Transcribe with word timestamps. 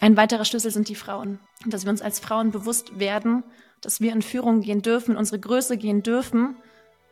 Ein 0.00 0.16
weiterer 0.16 0.46
Schlüssel 0.46 0.70
sind 0.70 0.88
die 0.88 0.94
Frauen. 0.94 1.38
Dass 1.66 1.84
wir 1.84 1.90
uns 1.90 2.00
als 2.00 2.18
Frauen 2.20 2.50
bewusst 2.50 2.98
werden, 2.98 3.44
dass 3.82 4.00
wir 4.00 4.12
in 4.12 4.22
Führung 4.22 4.62
gehen 4.62 4.80
dürfen, 4.80 5.16
unsere 5.16 5.38
Größe 5.38 5.76
gehen 5.76 6.02
dürfen 6.02 6.56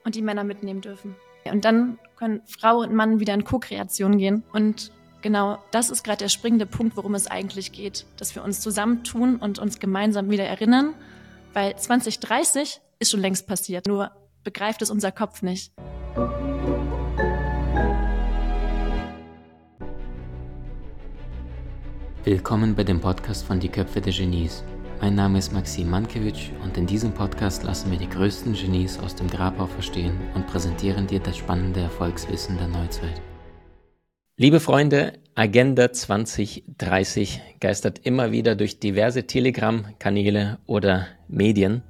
und 0.04 0.14
die 0.14 0.22
Männer 0.22 0.42
mitnehmen 0.42 0.80
dürfen. 0.80 1.14
Und 1.44 1.64
dann 1.64 1.98
können 2.16 2.42
Frau 2.46 2.78
und 2.78 2.94
Mann 2.94 3.20
wieder 3.20 3.34
in 3.34 3.44
Co-Kreation 3.44 4.18
gehen. 4.18 4.42
Und 4.52 4.90
genau 5.22 5.58
das 5.70 5.90
ist 5.90 6.02
gerade 6.02 6.18
der 6.18 6.28
springende 6.28 6.66
Punkt, 6.66 6.96
worum 6.96 7.14
es 7.14 7.26
eigentlich 7.26 7.72
geht. 7.72 8.06
Dass 8.16 8.34
wir 8.34 8.42
uns 8.42 8.60
zusammentun 8.60 9.36
und 9.36 9.58
uns 9.58 9.78
gemeinsam 9.78 10.30
wieder 10.30 10.44
erinnern, 10.44 10.94
weil 11.52 11.76
2030 11.76 12.80
ist 12.98 13.10
schon 13.10 13.20
längst 13.20 13.46
passiert. 13.46 13.86
Nur 13.86 14.12
begreift 14.44 14.80
es 14.82 14.90
unser 14.90 15.12
Kopf 15.12 15.42
nicht. 15.42 15.72
Willkommen 22.28 22.74
bei 22.74 22.84
dem 22.84 23.00
Podcast 23.00 23.46
von 23.46 23.58
Die 23.58 23.70
Köpfe 23.70 24.02
der 24.02 24.12
Genies. 24.12 24.62
Mein 25.00 25.14
Name 25.14 25.38
ist 25.38 25.50
Maxim 25.50 25.88
Mankewitsch 25.88 26.50
und 26.62 26.76
in 26.76 26.84
diesem 26.84 27.12
Podcast 27.12 27.62
lassen 27.62 27.90
wir 27.90 27.96
die 27.96 28.06
größten 28.06 28.52
Genies 28.52 28.98
aus 28.98 29.14
dem 29.14 29.30
Grabau 29.30 29.64
verstehen 29.64 30.20
und 30.34 30.46
präsentieren 30.46 31.06
dir 31.06 31.20
das 31.20 31.38
spannende 31.38 31.80
Erfolgswissen 31.80 32.58
der 32.58 32.68
Neuzeit. 32.68 33.22
Liebe 34.36 34.60
Freunde, 34.60 35.14
Agenda 35.34 35.90
2030 35.90 37.40
geistert 37.60 38.00
immer 38.04 38.30
wieder 38.30 38.56
durch 38.56 38.78
diverse 38.78 39.26
Telegram-Kanäle 39.26 40.58
oder 40.66 41.06
Medien. 41.28 41.82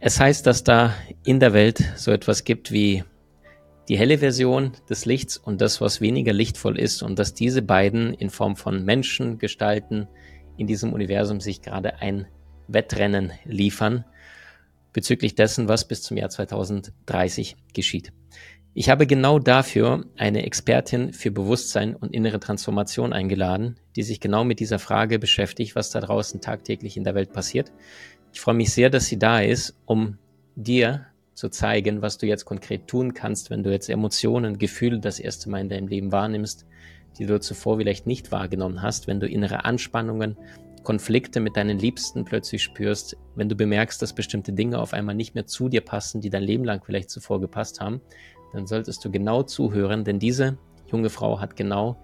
Es 0.00 0.18
heißt, 0.18 0.48
dass 0.48 0.64
da 0.64 0.94
in 1.24 1.38
der 1.38 1.52
Welt 1.52 1.80
so 1.94 2.10
etwas 2.10 2.42
gibt 2.42 2.72
wie 2.72 3.04
die 3.88 3.98
helle 3.98 4.18
Version 4.18 4.72
des 4.88 5.04
Lichts 5.04 5.36
und 5.36 5.60
das, 5.60 5.80
was 5.80 6.00
weniger 6.00 6.32
lichtvoll 6.32 6.78
ist 6.78 7.02
und 7.02 7.18
dass 7.18 7.34
diese 7.34 7.62
beiden 7.62 8.14
in 8.14 8.30
Form 8.30 8.56
von 8.56 8.84
Menschen, 8.84 9.38
Gestalten 9.38 10.08
in 10.56 10.66
diesem 10.66 10.92
Universum 10.92 11.40
sich 11.40 11.62
gerade 11.62 12.00
ein 12.00 12.26
Wettrennen 12.68 13.32
liefern 13.44 14.04
bezüglich 14.92 15.34
dessen, 15.34 15.68
was 15.68 15.86
bis 15.86 16.02
zum 16.02 16.16
Jahr 16.16 16.30
2030 16.30 17.56
geschieht. 17.74 18.12
Ich 18.76 18.88
habe 18.88 19.06
genau 19.06 19.38
dafür 19.38 20.04
eine 20.16 20.44
Expertin 20.44 21.12
für 21.12 21.30
Bewusstsein 21.30 21.94
und 21.94 22.12
innere 22.12 22.40
Transformation 22.40 23.12
eingeladen, 23.12 23.78
die 23.94 24.02
sich 24.02 24.18
genau 24.18 24.42
mit 24.42 24.58
dieser 24.58 24.80
Frage 24.80 25.18
beschäftigt, 25.18 25.76
was 25.76 25.90
da 25.90 26.00
draußen 26.00 26.40
tagtäglich 26.40 26.96
in 26.96 27.04
der 27.04 27.14
Welt 27.14 27.32
passiert. 27.32 27.70
Ich 28.32 28.40
freue 28.40 28.56
mich 28.56 28.72
sehr, 28.72 28.90
dass 28.90 29.06
sie 29.06 29.18
da 29.18 29.40
ist, 29.40 29.76
um 29.84 30.18
dir 30.56 31.06
zu 31.34 31.48
zeigen, 31.48 32.02
was 32.02 32.18
du 32.18 32.26
jetzt 32.26 32.44
konkret 32.44 32.86
tun 32.86 33.14
kannst, 33.14 33.50
wenn 33.50 33.62
du 33.62 33.70
jetzt 33.70 33.88
Emotionen, 33.88 34.58
Gefühle 34.58 35.00
das 35.00 35.18
erste 35.18 35.50
Mal 35.50 35.60
in 35.60 35.68
deinem 35.68 35.88
Leben 35.88 36.12
wahrnimmst, 36.12 36.66
die 37.18 37.26
du 37.26 37.38
zuvor 37.40 37.78
vielleicht 37.78 38.06
nicht 38.06 38.32
wahrgenommen 38.32 38.82
hast, 38.82 39.06
wenn 39.06 39.20
du 39.20 39.26
innere 39.26 39.64
Anspannungen, 39.64 40.36
Konflikte 40.82 41.40
mit 41.40 41.56
deinen 41.56 41.78
Liebsten 41.78 42.24
plötzlich 42.24 42.62
spürst, 42.62 43.16
wenn 43.34 43.48
du 43.48 43.56
bemerkst, 43.56 44.00
dass 44.02 44.12
bestimmte 44.12 44.52
Dinge 44.52 44.78
auf 44.78 44.92
einmal 44.92 45.14
nicht 45.14 45.34
mehr 45.34 45.46
zu 45.46 45.68
dir 45.68 45.80
passen, 45.80 46.20
die 46.20 46.30
dein 46.30 46.42
Leben 46.42 46.64
lang 46.64 46.82
vielleicht 46.84 47.10
zuvor 47.10 47.40
gepasst 47.40 47.80
haben, 47.80 48.00
dann 48.52 48.66
solltest 48.66 49.04
du 49.04 49.10
genau 49.10 49.42
zuhören, 49.42 50.04
denn 50.04 50.18
diese 50.18 50.58
junge 50.92 51.10
Frau 51.10 51.40
hat 51.40 51.56
genau 51.56 51.96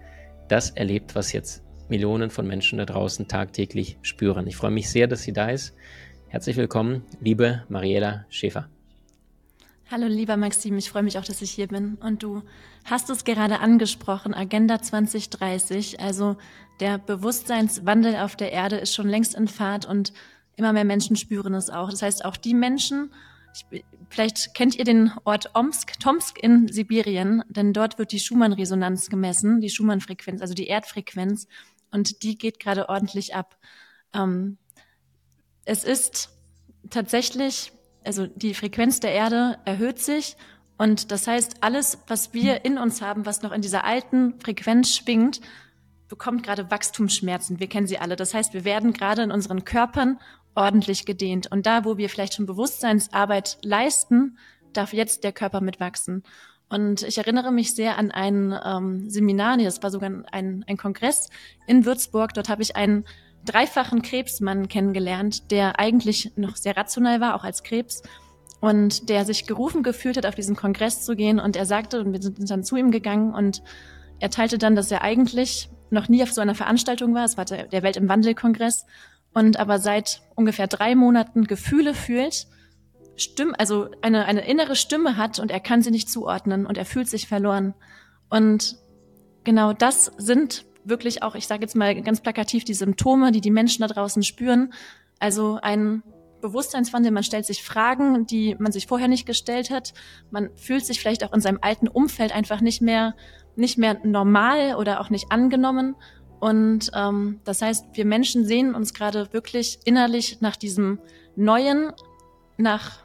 das 0.49 0.71
erlebt, 0.71 1.15
was 1.15 1.31
jetzt 1.31 1.63
Millionen 1.87 2.29
von 2.29 2.47
Menschen 2.47 2.79
da 2.79 2.85
draußen 2.85 3.27
tagtäglich 3.27 3.97
spüren. 4.01 4.47
Ich 4.47 4.57
freue 4.57 4.71
mich 4.71 4.89
sehr, 4.89 5.07
dass 5.07 5.21
sie 5.21 5.33
da 5.33 5.49
ist. 5.49 5.75
Herzlich 6.27 6.57
willkommen, 6.57 7.03
liebe 7.19 7.63
Mariela 7.69 8.25
Schäfer. 8.29 8.69
Hallo 9.91 10.07
lieber 10.07 10.37
Maxim, 10.37 10.77
ich 10.77 10.89
freue 10.89 11.03
mich 11.03 11.17
auch, 11.17 11.25
dass 11.25 11.41
ich 11.41 11.51
hier 11.51 11.67
bin. 11.67 11.95
Und 11.95 12.23
du 12.23 12.43
hast 12.85 13.09
es 13.09 13.25
gerade 13.25 13.59
angesprochen, 13.59 14.33
Agenda 14.33 14.81
2030, 14.81 15.99
also 15.99 16.37
der 16.79 16.97
Bewusstseinswandel 16.97 18.15
auf 18.15 18.37
der 18.37 18.53
Erde 18.53 18.77
ist 18.77 18.95
schon 18.95 19.09
längst 19.09 19.35
in 19.35 19.49
Fahrt 19.49 19.85
und 19.85 20.13
immer 20.55 20.71
mehr 20.71 20.85
Menschen 20.85 21.17
spüren 21.17 21.53
es 21.55 21.69
auch. 21.69 21.89
Das 21.89 22.03
heißt, 22.03 22.23
auch 22.23 22.37
die 22.37 22.53
Menschen, 22.53 23.11
ich, 23.53 23.83
vielleicht 24.09 24.53
kennt 24.53 24.77
ihr 24.77 24.85
den 24.85 25.11
Ort 25.25 25.53
Omsk, 25.55 25.99
Tomsk 25.99 26.41
in 26.41 26.69
Sibirien, 26.69 27.43
denn 27.49 27.73
dort 27.73 27.99
wird 27.99 28.13
die 28.13 28.21
Schumann-Resonanz 28.21 29.09
gemessen, 29.09 29.59
die 29.59 29.69
Schumann-Frequenz, 29.69 30.39
also 30.39 30.53
die 30.53 30.67
Erdfrequenz, 30.67 31.49
und 31.91 32.23
die 32.23 32.37
geht 32.37 32.61
gerade 32.61 32.87
ordentlich 32.87 33.35
ab. 33.35 33.57
Ähm, 34.13 34.57
es 35.65 35.83
ist 35.83 36.29
tatsächlich 36.89 37.73
also 38.03 38.27
die 38.27 38.53
Frequenz 38.53 38.99
der 38.99 39.11
Erde 39.11 39.57
erhöht 39.65 39.99
sich 39.99 40.35
und 40.81 41.11
das 41.11 41.27
heißt, 41.27 41.57
alles, 41.61 41.99
was 42.07 42.33
wir 42.33 42.65
in 42.65 42.79
uns 42.79 43.03
haben, 43.03 43.27
was 43.27 43.43
noch 43.43 43.51
in 43.51 43.61
dieser 43.61 43.83
alten 43.83 44.39
Frequenz 44.39 44.95
schwingt, 44.95 45.39
bekommt 46.07 46.41
gerade 46.41 46.71
Wachstumsschmerzen. 46.71 47.59
Wir 47.59 47.67
kennen 47.67 47.85
sie 47.85 47.99
alle. 47.99 48.15
Das 48.15 48.33
heißt, 48.33 48.55
wir 48.55 48.65
werden 48.65 48.91
gerade 48.91 49.21
in 49.21 49.31
unseren 49.31 49.63
Körpern 49.63 50.19
ordentlich 50.55 51.05
gedehnt. 51.05 51.51
Und 51.51 51.67
da, 51.67 51.85
wo 51.85 51.97
wir 51.97 52.09
vielleicht 52.09 52.33
schon 52.33 52.47
Bewusstseinsarbeit 52.47 53.59
leisten, 53.61 54.39
darf 54.73 54.91
jetzt 54.91 55.23
der 55.23 55.33
Körper 55.33 55.61
mitwachsen. 55.61 56.23
Und 56.67 57.03
ich 57.03 57.19
erinnere 57.19 57.51
mich 57.51 57.75
sehr 57.75 57.99
an 57.99 58.09
ein 58.09 58.57
ähm, 58.65 59.07
Seminar, 59.07 59.57
nee, 59.57 59.65
das 59.65 59.83
war 59.83 59.91
sogar 59.91 60.09
ein, 60.31 60.65
ein 60.67 60.77
Kongress 60.77 61.29
in 61.67 61.85
Würzburg. 61.85 62.33
Dort 62.33 62.49
habe 62.49 62.63
ich 62.63 62.75
einen 62.75 63.05
dreifachen 63.45 64.01
Krebsmann 64.01 64.67
kennengelernt, 64.67 65.51
der 65.51 65.79
eigentlich 65.79 66.31
noch 66.35 66.55
sehr 66.55 66.77
rational 66.77 67.21
war, 67.21 67.35
auch 67.35 67.43
als 67.43 67.63
Krebs, 67.63 68.03
und 68.59 69.09
der 69.09 69.25
sich 69.25 69.47
gerufen 69.47 69.81
gefühlt 69.81 70.17
hat, 70.17 70.25
auf 70.25 70.35
diesen 70.35 70.55
Kongress 70.55 71.03
zu 71.03 71.15
gehen. 71.15 71.39
Und 71.39 71.55
er 71.55 71.65
sagte, 71.65 71.99
und 71.99 72.13
wir 72.13 72.21
sind 72.21 72.49
dann 72.49 72.63
zu 72.63 72.75
ihm 72.75 72.91
gegangen, 72.91 73.33
und 73.33 73.63
er 74.19 74.29
teilte 74.29 74.57
dann, 74.57 74.75
dass 74.75 74.91
er 74.91 75.01
eigentlich 75.01 75.69
noch 75.89 76.07
nie 76.07 76.23
auf 76.23 76.31
so 76.31 76.41
einer 76.41 76.55
Veranstaltung 76.55 77.13
war. 77.13 77.25
Es 77.25 77.37
war 77.37 77.45
der 77.45 77.83
Welt 77.83 77.97
im 77.97 78.07
Wandel-Kongress. 78.07 78.85
Und 79.33 79.57
aber 79.57 79.79
seit 79.79 80.21
ungefähr 80.35 80.67
drei 80.67 80.93
Monaten 80.93 81.45
Gefühle 81.45 81.93
fühlt, 81.93 82.47
Stimme, 83.15 83.59
also 83.59 83.89
eine, 84.01 84.25
eine 84.25 84.45
innere 84.47 84.75
Stimme 84.75 85.17
hat 85.17 85.39
und 85.39 85.51
er 85.51 85.59
kann 85.59 85.81
sie 85.81 85.91
nicht 85.91 86.09
zuordnen 86.09 86.65
und 86.65 86.77
er 86.77 86.85
fühlt 86.85 87.09
sich 87.09 87.27
verloren. 87.27 87.73
Und 88.29 88.77
genau 89.43 89.73
das 89.73 90.11
sind 90.17 90.65
wirklich 90.83 91.23
auch, 91.23 91.35
ich 91.35 91.47
sage 91.47 91.61
jetzt 91.61 91.75
mal 91.75 92.01
ganz 92.01 92.21
plakativ, 92.21 92.63
die 92.63 92.73
Symptome, 92.73 93.31
die 93.31 93.41
die 93.41 93.51
Menschen 93.51 93.81
da 93.81 93.87
draußen 93.87 94.23
spüren. 94.23 94.73
Also 95.19 95.59
ein 95.61 96.03
Bewusstseinswandel, 96.41 97.11
man 97.11 97.23
stellt 97.23 97.45
sich 97.45 97.63
Fragen, 97.63 98.25
die 98.25 98.55
man 98.59 98.71
sich 98.71 98.87
vorher 98.87 99.07
nicht 99.07 99.25
gestellt 99.25 99.69
hat. 99.69 99.93
Man 100.31 100.49
fühlt 100.55 100.85
sich 100.85 100.99
vielleicht 100.99 101.23
auch 101.23 101.33
in 101.33 101.41
seinem 101.41 101.59
alten 101.61 101.87
Umfeld 101.87 102.33
einfach 102.33 102.61
nicht 102.61 102.81
mehr, 102.81 103.15
nicht 103.55 103.77
mehr 103.77 103.99
normal 104.03 104.75
oder 104.75 104.99
auch 104.99 105.09
nicht 105.09 105.31
angenommen. 105.31 105.95
Und 106.39 106.91
ähm, 106.95 107.39
das 107.43 107.61
heißt, 107.61 107.85
wir 107.93 108.05
Menschen 108.05 108.45
sehen 108.45 108.73
uns 108.73 108.93
gerade 108.93 109.31
wirklich 109.31 109.79
innerlich 109.85 110.41
nach 110.41 110.55
diesem 110.55 110.99
Neuen, 111.35 111.93
nach 112.57 112.99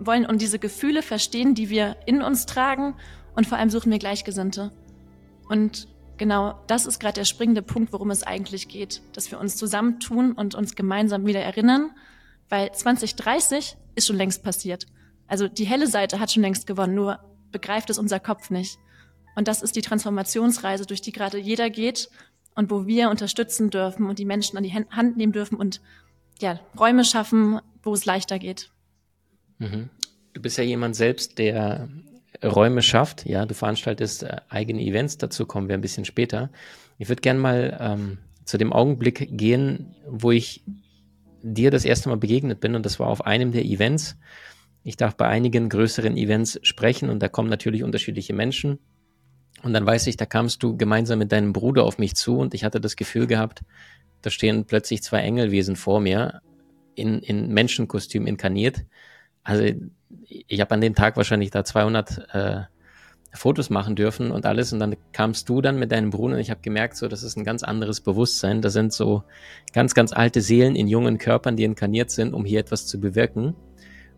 wollen 0.00 0.26
und 0.26 0.42
diese 0.42 0.58
Gefühle 0.58 1.02
verstehen, 1.02 1.54
die 1.54 1.70
wir 1.70 1.96
in 2.06 2.22
uns 2.22 2.46
tragen 2.46 2.94
und 3.34 3.46
vor 3.46 3.58
allem 3.58 3.70
suchen 3.70 3.92
wir 3.92 3.98
Gleichgesinnte. 3.98 4.72
Und 5.48 5.88
genau 6.18 6.60
das 6.66 6.86
ist 6.86 6.98
gerade 6.98 7.14
der 7.14 7.24
springende 7.24 7.62
Punkt, 7.62 7.92
worum 7.92 8.10
es 8.10 8.22
eigentlich 8.22 8.68
geht, 8.68 9.02
dass 9.12 9.30
wir 9.30 9.40
uns 9.40 9.56
zusammentun 9.56 10.32
und 10.32 10.54
uns 10.54 10.74
gemeinsam 10.76 11.26
wieder 11.26 11.40
erinnern, 11.40 11.90
weil 12.48 12.72
2030 12.72 13.76
ist 13.94 14.06
schon 14.06 14.16
längst 14.16 14.42
passiert. 14.42 14.86
Also 15.26 15.48
die 15.48 15.66
helle 15.66 15.86
Seite 15.86 16.20
hat 16.20 16.32
schon 16.32 16.42
längst 16.42 16.66
gewonnen, 16.66 16.94
nur 16.94 17.20
begreift 17.52 17.90
es 17.90 17.98
unser 17.98 18.20
Kopf 18.20 18.50
nicht. 18.50 18.78
Und 19.36 19.48
das 19.48 19.62
ist 19.62 19.76
die 19.76 19.82
Transformationsreise, 19.82 20.86
durch 20.86 21.00
die 21.00 21.12
gerade 21.12 21.38
jeder 21.38 21.70
geht 21.70 22.10
und 22.54 22.70
wo 22.70 22.86
wir 22.86 23.10
unterstützen 23.10 23.70
dürfen 23.70 24.06
und 24.06 24.18
die 24.18 24.24
Menschen 24.24 24.56
an 24.56 24.64
die 24.64 24.74
Hand 24.74 25.16
nehmen 25.16 25.32
dürfen 25.32 25.56
und 25.56 25.80
ja, 26.40 26.60
Räume 26.78 27.04
schaffen, 27.04 27.60
wo 27.82 27.94
es 27.94 28.04
leichter 28.04 28.38
geht. 28.38 28.70
Mhm. 29.58 29.90
Du 30.32 30.42
bist 30.42 30.58
ja 30.58 30.64
jemand 30.64 30.96
selbst, 30.96 31.38
der 31.38 31.88
Räume 32.44 32.82
schafft. 32.82 33.26
Ja, 33.26 33.46
du 33.46 33.54
veranstaltest 33.54 34.22
äh, 34.22 34.36
eigene 34.48 34.82
Events, 34.82 35.18
dazu 35.18 35.46
kommen 35.46 35.68
wir 35.68 35.74
ein 35.74 35.80
bisschen 35.80 36.04
später. 36.04 36.50
Ich 36.98 37.08
würde 37.08 37.22
gerne 37.22 37.40
mal 37.40 37.78
ähm, 37.80 38.18
zu 38.44 38.58
dem 38.58 38.72
Augenblick 38.72 39.28
gehen, 39.36 39.94
wo 40.06 40.30
ich 40.30 40.64
dir 41.42 41.70
das 41.70 41.84
erste 41.84 42.08
Mal 42.08 42.16
begegnet 42.16 42.60
bin 42.60 42.74
und 42.74 42.84
das 42.84 42.98
war 42.98 43.08
auf 43.08 43.26
einem 43.26 43.52
der 43.52 43.64
Events. 43.64 44.16
Ich 44.84 44.96
darf 44.96 45.16
bei 45.16 45.26
einigen 45.26 45.68
größeren 45.68 46.16
Events 46.16 46.58
sprechen 46.62 47.10
und 47.10 47.22
da 47.22 47.28
kommen 47.28 47.48
natürlich 47.48 47.84
unterschiedliche 47.84 48.32
Menschen. 48.32 48.78
Und 49.62 49.72
dann 49.72 49.84
weiß 49.84 50.06
ich, 50.06 50.16
da 50.16 50.24
kamst 50.24 50.62
du 50.62 50.76
gemeinsam 50.76 51.18
mit 51.18 51.32
deinem 51.32 51.52
Bruder 51.52 51.84
auf 51.84 51.98
mich 51.98 52.14
zu 52.14 52.38
und 52.38 52.54
ich 52.54 52.64
hatte 52.64 52.80
das 52.80 52.96
Gefühl 52.96 53.26
gehabt, 53.26 53.62
da 54.22 54.30
stehen 54.30 54.64
plötzlich 54.64 55.02
zwei 55.02 55.20
Engelwesen 55.20 55.76
vor 55.76 56.00
mir, 56.00 56.40
in, 56.94 57.20
in 57.20 57.52
Menschenkostüm 57.52 58.26
inkarniert. 58.26 58.84
Also 59.48 59.64
ich 60.20 60.60
habe 60.60 60.74
an 60.74 60.82
dem 60.82 60.94
Tag 60.94 61.16
wahrscheinlich 61.16 61.50
da 61.50 61.64
200 61.64 62.34
äh, 62.34 62.60
Fotos 63.32 63.70
machen 63.70 63.96
dürfen 63.96 64.30
und 64.30 64.44
alles. 64.44 64.74
Und 64.74 64.80
dann 64.80 64.96
kamst 65.12 65.48
du 65.48 65.62
dann 65.62 65.78
mit 65.78 65.90
deinem 65.90 66.10
Bruder 66.10 66.34
und 66.34 66.40
ich 66.40 66.50
habe 66.50 66.60
gemerkt, 66.60 66.98
so, 66.98 67.08
das 67.08 67.22
ist 67.22 67.38
ein 67.38 67.44
ganz 67.44 67.62
anderes 67.62 68.02
Bewusstsein. 68.02 68.60
Da 68.60 68.68
sind 68.68 68.92
so 68.92 69.22
ganz, 69.72 69.94
ganz 69.94 70.12
alte 70.12 70.42
Seelen 70.42 70.76
in 70.76 70.86
jungen 70.86 71.16
Körpern, 71.16 71.56
die 71.56 71.64
inkarniert 71.64 72.10
sind, 72.10 72.34
um 72.34 72.44
hier 72.44 72.60
etwas 72.60 72.86
zu 72.86 73.00
bewirken. 73.00 73.54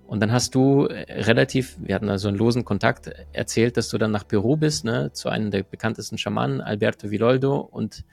Und 0.04 0.18
dann 0.18 0.32
hast 0.32 0.56
du 0.56 0.86
äh, 0.86 1.22
relativ, 1.22 1.76
wir 1.80 1.94
hatten 1.94 2.08
also 2.08 2.26
einen 2.26 2.36
losen 2.36 2.64
Kontakt, 2.64 3.12
erzählt, 3.32 3.76
dass 3.76 3.88
du 3.88 3.98
dann 3.98 4.10
nach 4.10 4.26
Peru 4.26 4.56
bist, 4.56 4.84
ne, 4.84 5.12
zu 5.12 5.28
einem 5.28 5.52
der 5.52 5.62
bekanntesten 5.62 6.18
Schamanen, 6.18 6.60
Alberto 6.60 7.12
Villoldo, 7.12 7.56
und 7.56 8.04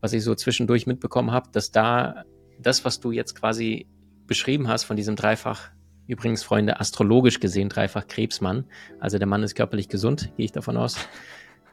was 0.00 0.12
ich 0.12 0.22
so 0.22 0.36
zwischendurch 0.36 0.86
mitbekommen 0.86 1.32
habe, 1.32 1.48
dass 1.50 1.72
da 1.72 2.22
das, 2.60 2.84
was 2.84 3.00
du 3.00 3.10
jetzt 3.10 3.34
quasi 3.34 3.88
beschrieben 4.28 4.68
hast 4.68 4.84
von 4.84 4.96
diesem 4.96 5.16
dreifach, 5.16 5.72
übrigens 6.06 6.42
Freunde, 6.42 6.80
astrologisch 6.80 7.40
gesehen 7.40 7.68
dreifach 7.68 8.06
Krebsmann, 8.06 8.64
also 9.00 9.18
der 9.18 9.26
Mann 9.26 9.42
ist 9.42 9.54
körperlich 9.54 9.88
gesund, 9.88 10.32
gehe 10.36 10.44
ich 10.44 10.52
davon 10.52 10.76
aus, 10.76 10.96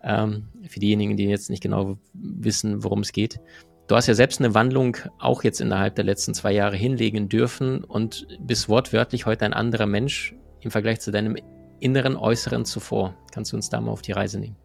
ähm, 0.04 0.48
für 0.68 0.80
diejenigen, 0.80 1.18
die 1.18 1.26
jetzt 1.26 1.50
nicht 1.50 1.64
genau 1.64 1.98
wissen, 2.14 2.84
worum 2.84 3.00
es 3.00 3.12
geht. 3.12 3.40
Du 3.88 3.96
hast 3.96 4.06
ja 4.06 4.14
selbst 4.14 4.40
eine 4.40 4.54
Wandlung 4.54 4.98
auch 5.18 5.44
jetzt 5.44 5.62
innerhalb 5.62 5.96
der 5.96 6.06
letzten 6.06 6.36
zwei 6.36 6.52
Jahre 6.52 6.76
hinlegen 6.76 7.28
dürfen 7.28 7.84
und 7.84 8.28
bist 8.40 8.70
wortwörtlich 8.70 9.26
heute 9.26 9.46
ein 9.46 9.54
anderer 9.54 9.88
Mensch 9.88 10.36
im 10.62 10.70
Vergleich 10.70 11.00
zu 11.00 11.12
deinem 11.12 11.36
inneren, 11.80 12.16
äußeren 12.16 12.66
zuvor. 12.66 13.16
Kannst 13.32 13.52
du 13.52 13.56
uns 13.56 13.70
da 13.70 13.82
mal 13.82 13.92
auf 13.92 14.04
die 14.04 14.12
Reise 14.12 14.40
nehmen? 14.40 14.56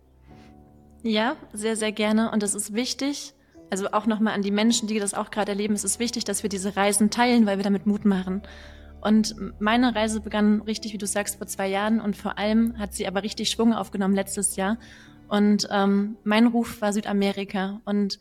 Ja, 1.02 1.36
sehr, 1.52 1.76
sehr 1.76 1.92
gerne. 1.92 2.30
Und 2.32 2.42
das 2.42 2.54
ist 2.54 2.74
wichtig. 2.74 3.34
Also 3.70 3.90
auch 3.92 4.06
nochmal 4.06 4.34
an 4.34 4.42
die 4.42 4.50
Menschen, 4.50 4.88
die 4.88 4.98
das 4.98 5.14
auch 5.14 5.30
gerade 5.30 5.52
erleben. 5.52 5.74
Es 5.74 5.84
ist 5.84 5.98
wichtig, 5.98 6.24
dass 6.24 6.42
wir 6.42 6.50
diese 6.50 6.76
Reisen 6.76 7.10
teilen, 7.10 7.46
weil 7.46 7.56
wir 7.56 7.64
damit 7.64 7.86
Mut 7.86 8.04
machen. 8.04 8.42
Und 9.04 9.36
meine 9.60 9.94
Reise 9.94 10.20
begann 10.20 10.62
richtig, 10.62 10.94
wie 10.94 10.98
du 10.98 11.06
sagst, 11.06 11.36
vor 11.36 11.46
zwei 11.46 11.68
Jahren. 11.68 12.00
Und 12.00 12.16
vor 12.16 12.38
allem 12.38 12.78
hat 12.78 12.94
sie 12.94 13.06
aber 13.06 13.22
richtig 13.22 13.50
Schwung 13.50 13.74
aufgenommen 13.74 14.14
letztes 14.14 14.56
Jahr. 14.56 14.78
Und 15.28 15.68
ähm, 15.70 16.16
mein 16.24 16.46
Ruf 16.46 16.80
war 16.80 16.92
Südamerika. 16.92 17.80
Und 17.84 18.18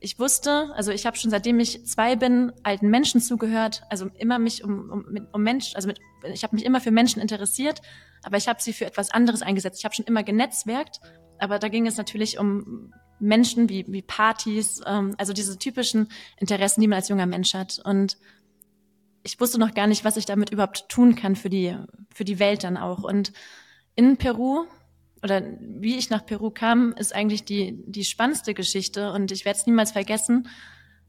ich 0.00 0.18
wusste, 0.18 0.70
also 0.74 0.92
ich 0.92 1.06
habe 1.06 1.16
schon 1.16 1.30
seitdem 1.30 1.60
ich 1.60 1.86
zwei 1.86 2.16
bin, 2.16 2.52
alten 2.62 2.88
Menschen 2.88 3.20
zugehört, 3.20 3.82
also 3.90 4.10
immer 4.18 4.38
mich 4.38 4.64
um, 4.64 4.90
um, 4.90 5.26
um 5.32 5.42
Menschen, 5.42 5.76
also 5.76 5.88
mit, 5.88 5.98
ich 6.32 6.42
habe 6.42 6.54
mich 6.56 6.64
immer 6.64 6.80
für 6.80 6.90
Menschen 6.90 7.22
interessiert, 7.22 7.80
aber 8.22 8.36
ich 8.36 8.48
habe 8.48 8.60
sie 8.60 8.72
für 8.72 8.86
etwas 8.86 9.10
anderes 9.10 9.42
eingesetzt. 9.42 9.78
Ich 9.78 9.84
habe 9.84 9.94
schon 9.94 10.04
immer 10.06 10.22
genetzwerkt, 10.22 11.00
aber 11.38 11.58
da 11.58 11.68
ging 11.68 11.86
es 11.86 11.96
natürlich 11.96 12.38
um 12.38 12.92
Menschen 13.18 13.68
wie, 13.68 13.84
wie 13.88 14.02
Partys, 14.02 14.80
ähm, 14.86 15.14
also 15.18 15.32
diese 15.32 15.58
typischen 15.58 16.08
Interessen, 16.38 16.80
die 16.80 16.88
man 16.88 16.96
als 16.96 17.08
junger 17.08 17.26
Mensch 17.26 17.54
hat. 17.54 17.80
Und 17.84 18.18
ich 19.24 19.40
wusste 19.40 19.58
noch 19.58 19.74
gar 19.74 19.86
nicht, 19.86 20.04
was 20.04 20.16
ich 20.16 20.26
damit 20.26 20.50
überhaupt 20.50 20.88
tun 20.88 21.16
kann 21.16 21.34
für 21.34 21.50
die, 21.50 21.76
für 22.14 22.24
die 22.24 22.38
Welt 22.38 22.62
dann 22.62 22.76
auch. 22.76 23.02
Und 23.02 23.32
in 23.96 24.16
Peru 24.18 24.66
oder 25.22 25.42
wie 25.58 25.96
ich 25.96 26.10
nach 26.10 26.26
Peru 26.26 26.50
kam, 26.50 26.92
ist 26.92 27.14
eigentlich 27.14 27.44
die, 27.44 27.82
die 27.86 28.04
spannendste 28.04 28.52
Geschichte 28.52 29.12
und 29.12 29.32
ich 29.32 29.46
werde 29.46 29.58
es 29.58 29.66
niemals 29.66 29.92
vergessen. 29.92 30.48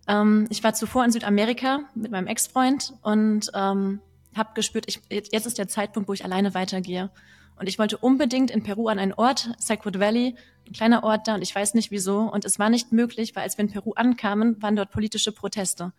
Ähm, 0.08 0.48
ich 0.50 0.64
war 0.64 0.74
zuvor 0.74 1.04
in 1.04 1.12
Südamerika 1.12 1.82
mit 1.94 2.12
meinem 2.12 2.28
Ex-Freund 2.28 2.94
und 3.02 3.52
ähm, 3.54 4.00
habe 4.34 4.54
gespürt, 4.54 4.86
ich, 4.88 5.02
jetzt 5.10 5.46
ist 5.46 5.58
der 5.58 5.68
Zeitpunkt, 5.68 6.08
wo 6.08 6.14
ich 6.14 6.24
alleine 6.24 6.54
weitergehe. 6.54 7.12
Und 7.58 7.68
ich 7.68 7.80
wollte 7.80 7.98
unbedingt 7.98 8.52
in 8.52 8.64
Peru 8.64 8.88
an 8.88 9.00
einen 9.00 9.14
Ort, 9.14 9.52
Sacred 9.58 10.00
Valley, 10.00 10.36
ein 10.68 10.74
kleiner 10.74 11.04
Ort 11.04 11.28
da 11.28 11.36
und 11.36 11.42
ich 11.42 11.54
weiß 11.54 11.74
nicht 11.74 11.92
wieso. 11.92 12.20
Und 12.20 12.46
es 12.46 12.60
war 12.60 12.70
nicht 12.70 12.94
möglich, 12.94 13.36
weil 13.36 13.44
als 13.44 13.58
wir 13.58 13.66
in 13.66 13.72
Peru 13.72 13.92
ankamen, 13.94 14.62
waren 14.62 14.76
dort 14.76 14.92
politische 14.92 15.32
Proteste. 15.34 15.92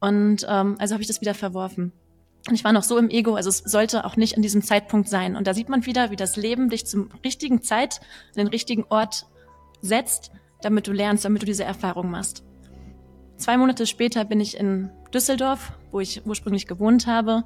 Und 0.00 0.46
ähm, 0.48 0.76
also 0.78 0.94
habe 0.94 1.02
ich 1.02 1.08
das 1.08 1.20
wieder 1.20 1.34
verworfen. 1.34 1.92
Und 2.48 2.54
ich 2.54 2.64
war 2.64 2.72
noch 2.72 2.84
so 2.84 2.96
im 2.96 3.10
Ego, 3.10 3.34
also 3.34 3.48
es 3.48 3.58
sollte 3.58 4.04
auch 4.04 4.16
nicht 4.16 4.36
an 4.36 4.42
diesem 4.42 4.62
Zeitpunkt 4.62 5.08
sein. 5.08 5.34
Und 5.34 5.46
da 5.46 5.54
sieht 5.54 5.68
man 5.68 5.84
wieder, 5.84 6.10
wie 6.10 6.16
das 6.16 6.36
Leben 6.36 6.68
dich 6.68 6.86
zum 6.86 7.10
richtigen 7.24 7.62
Zeit, 7.62 8.00
an 8.28 8.36
den 8.36 8.46
richtigen 8.46 8.84
Ort 8.88 9.26
setzt, 9.80 10.30
damit 10.62 10.86
du 10.86 10.92
lernst, 10.92 11.24
damit 11.24 11.42
du 11.42 11.46
diese 11.46 11.64
Erfahrung 11.64 12.10
machst. 12.10 12.44
Zwei 13.36 13.56
Monate 13.56 13.86
später 13.86 14.24
bin 14.24 14.40
ich 14.40 14.56
in 14.56 14.90
Düsseldorf, 15.12 15.72
wo 15.90 16.00
ich 16.00 16.24
ursprünglich 16.24 16.66
gewohnt 16.66 17.06
habe, 17.06 17.44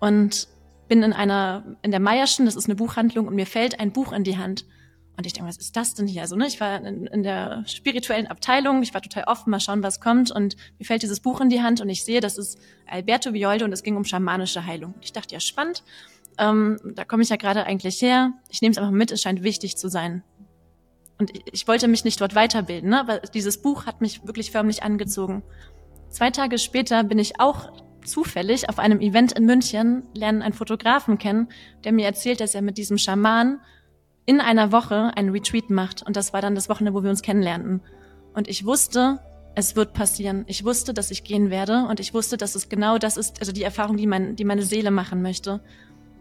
und 0.00 0.48
bin 0.88 1.02
in 1.02 1.12
einer, 1.12 1.76
in 1.82 1.90
der 1.90 2.00
Meierschen, 2.00 2.46
das 2.46 2.56
ist 2.56 2.66
eine 2.66 2.74
Buchhandlung, 2.76 3.28
und 3.28 3.34
mir 3.34 3.46
fällt 3.46 3.78
ein 3.78 3.92
Buch 3.92 4.12
in 4.12 4.24
die 4.24 4.38
Hand. 4.38 4.64
Und 5.18 5.26
ich 5.26 5.32
denke, 5.32 5.48
was 5.48 5.56
ist 5.56 5.76
das 5.76 5.94
denn 5.94 6.06
hier? 6.06 6.22
Also, 6.22 6.36
ne, 6.36 6.46
ich 6.46 6.60
war 6.60 6.80
in, 6.80 7.08
in, 7.08 7.24
der 7.24 7.64
spirituellen 7.66 8.28
Abteilung, 8.28 8.84
ich 8.84 8.94
war 8.94 9.02
total 9.02 9.24
offen, 9.24 9.50
mal 9.50 9.58
schauen, 9.58 9.82
was 9.82 10.00
kommt. 10.00 10.30
Und 10.30 10.54
mir 10.78 10.84
fällt 10.84 11.02
dieses 11.02 11.18
Buch 11.18 11.40
in 11.40 11.48
die 11.48 11.60
Hand 11.60 11.80
und 11.80 11.88
ich 11.88 12.04
sehe, 12.04 12.20
das 12.20 12.38
ist 12.38 12.56
Alberto 12.86 13.32
Violde 13.32 13.64
und 13.64 13.72
es 13.72 13.82
ging 13.82 13.96
um 13.96 14.04
schamanische 14.04 14.64
Heilung. 14.64 14.92
Und 14.94 15.04
ich 15.04 15.12
dachte, 15.12 15.34
ja, 15.34 15.40
spannend. 15.40 15.82
Ähm, 16.38 16.78
da 16.94 17.04
komme 17.04 17.24
ich 17.24 17.30
ja 17.30 17.36
gerade 17.36 17.64
eigentlich 17.64 18.00
her. 18.00 18.32
Ich 18.48 18.62
nehme 18.62 18.70
es 18.70 18.78
einfach 18.78 18.92
mit, 18.92 19.10
es 19.10 19.20
scheint 19.20 19.42
wichtig 19.42 19.76
zu 19.76 19.88
sein. 19.88 20.22
Und 21.18 21.36
ich, 21.36 21.42
ich 21.50 21.66
wollte 21.66 21.88
mich 21.88 22.04
nicht 22.04 22.20
dort 22.20 22.36
weiterbilden, 22.36 22.90
ne? 22.90 23.00
aber 23.00 23.18
dieses 23.18 23.60
Buch 23.60 23.86
hat 23.86 24.00
mich 24.00 24.24
wirklich 24.24 24.52
förmlich 24.52 24.84
angezogen. 24.84 25.42
Zwei 26.10 26.30
Tage 26.30 26.58
später 26.58 27.02
bin 27.02 27.18
ich 27.18 27.40
auch 27.40 27.72
zufällig 28.04 28.68
auf 28.68 28.78
einem 28.78 29.00
Event 29.00 29.32
in 29.32 29.46
München, 29.46 30.04
lernen 30.14 30.42
einen 30.42 30.54
Fotografen 30.54 31.18
kennen, 31.18 31.48
der 31.82 31.90
mir 31.90 32.06
erzählt, 32.06 32.40
dass 32.40 32.54
er 32.54 32.62
mit 32.62 32.78
diesem 32.78 32.98
Schaman 32.98 33.58
in 34.28 34.42
einer 34.42 34.72
Woche 34.72 35.10
einen 35.16 35.30
Retreat 35.30 35.70
macht. 35.70 36.02
Und 36.02 36.14
das 36.14 36.34
war 36.34 36.42
dann 36.42 36.54
das 36.54 36.68
Wochenende, 36.68 36.92
wo 36.92 37.02
wir 37.02 37.08
uns 37.08 37.22
kennenlernten. 37.22 37.80
Und 38.34 38.46
ich 38.46 38.66
wusste, 38.66 39.20
es 39.54 39.74
wird 39.74 39.94
passieren. 39.94 40.44
Ich 40.48 40.66
wusste, 40.66 40.92
dass 40.92 41.10
ich 41.10 41.24
gehen 41.24 41.48
werde. 41.48 41.86
Und 41.88 41.98
ich 41.98 42.12
wusste, 42.12 42.36
dass 42.36 42.54
es 42.54 42.68
genau 42.68 42.98
das 42.98 43.16
ist, 43.16 43.40
also 43.40 43.52
die 43.52 43.62
Erfahrung, 43.62 43.96
die, 43.96 44.06
mein, 44.06 44.36
die 44.36 44.44
meine 44.44 44.60
Seele 44.60 44.90
machen 44.90 45.22
möchte. 45.22 45.60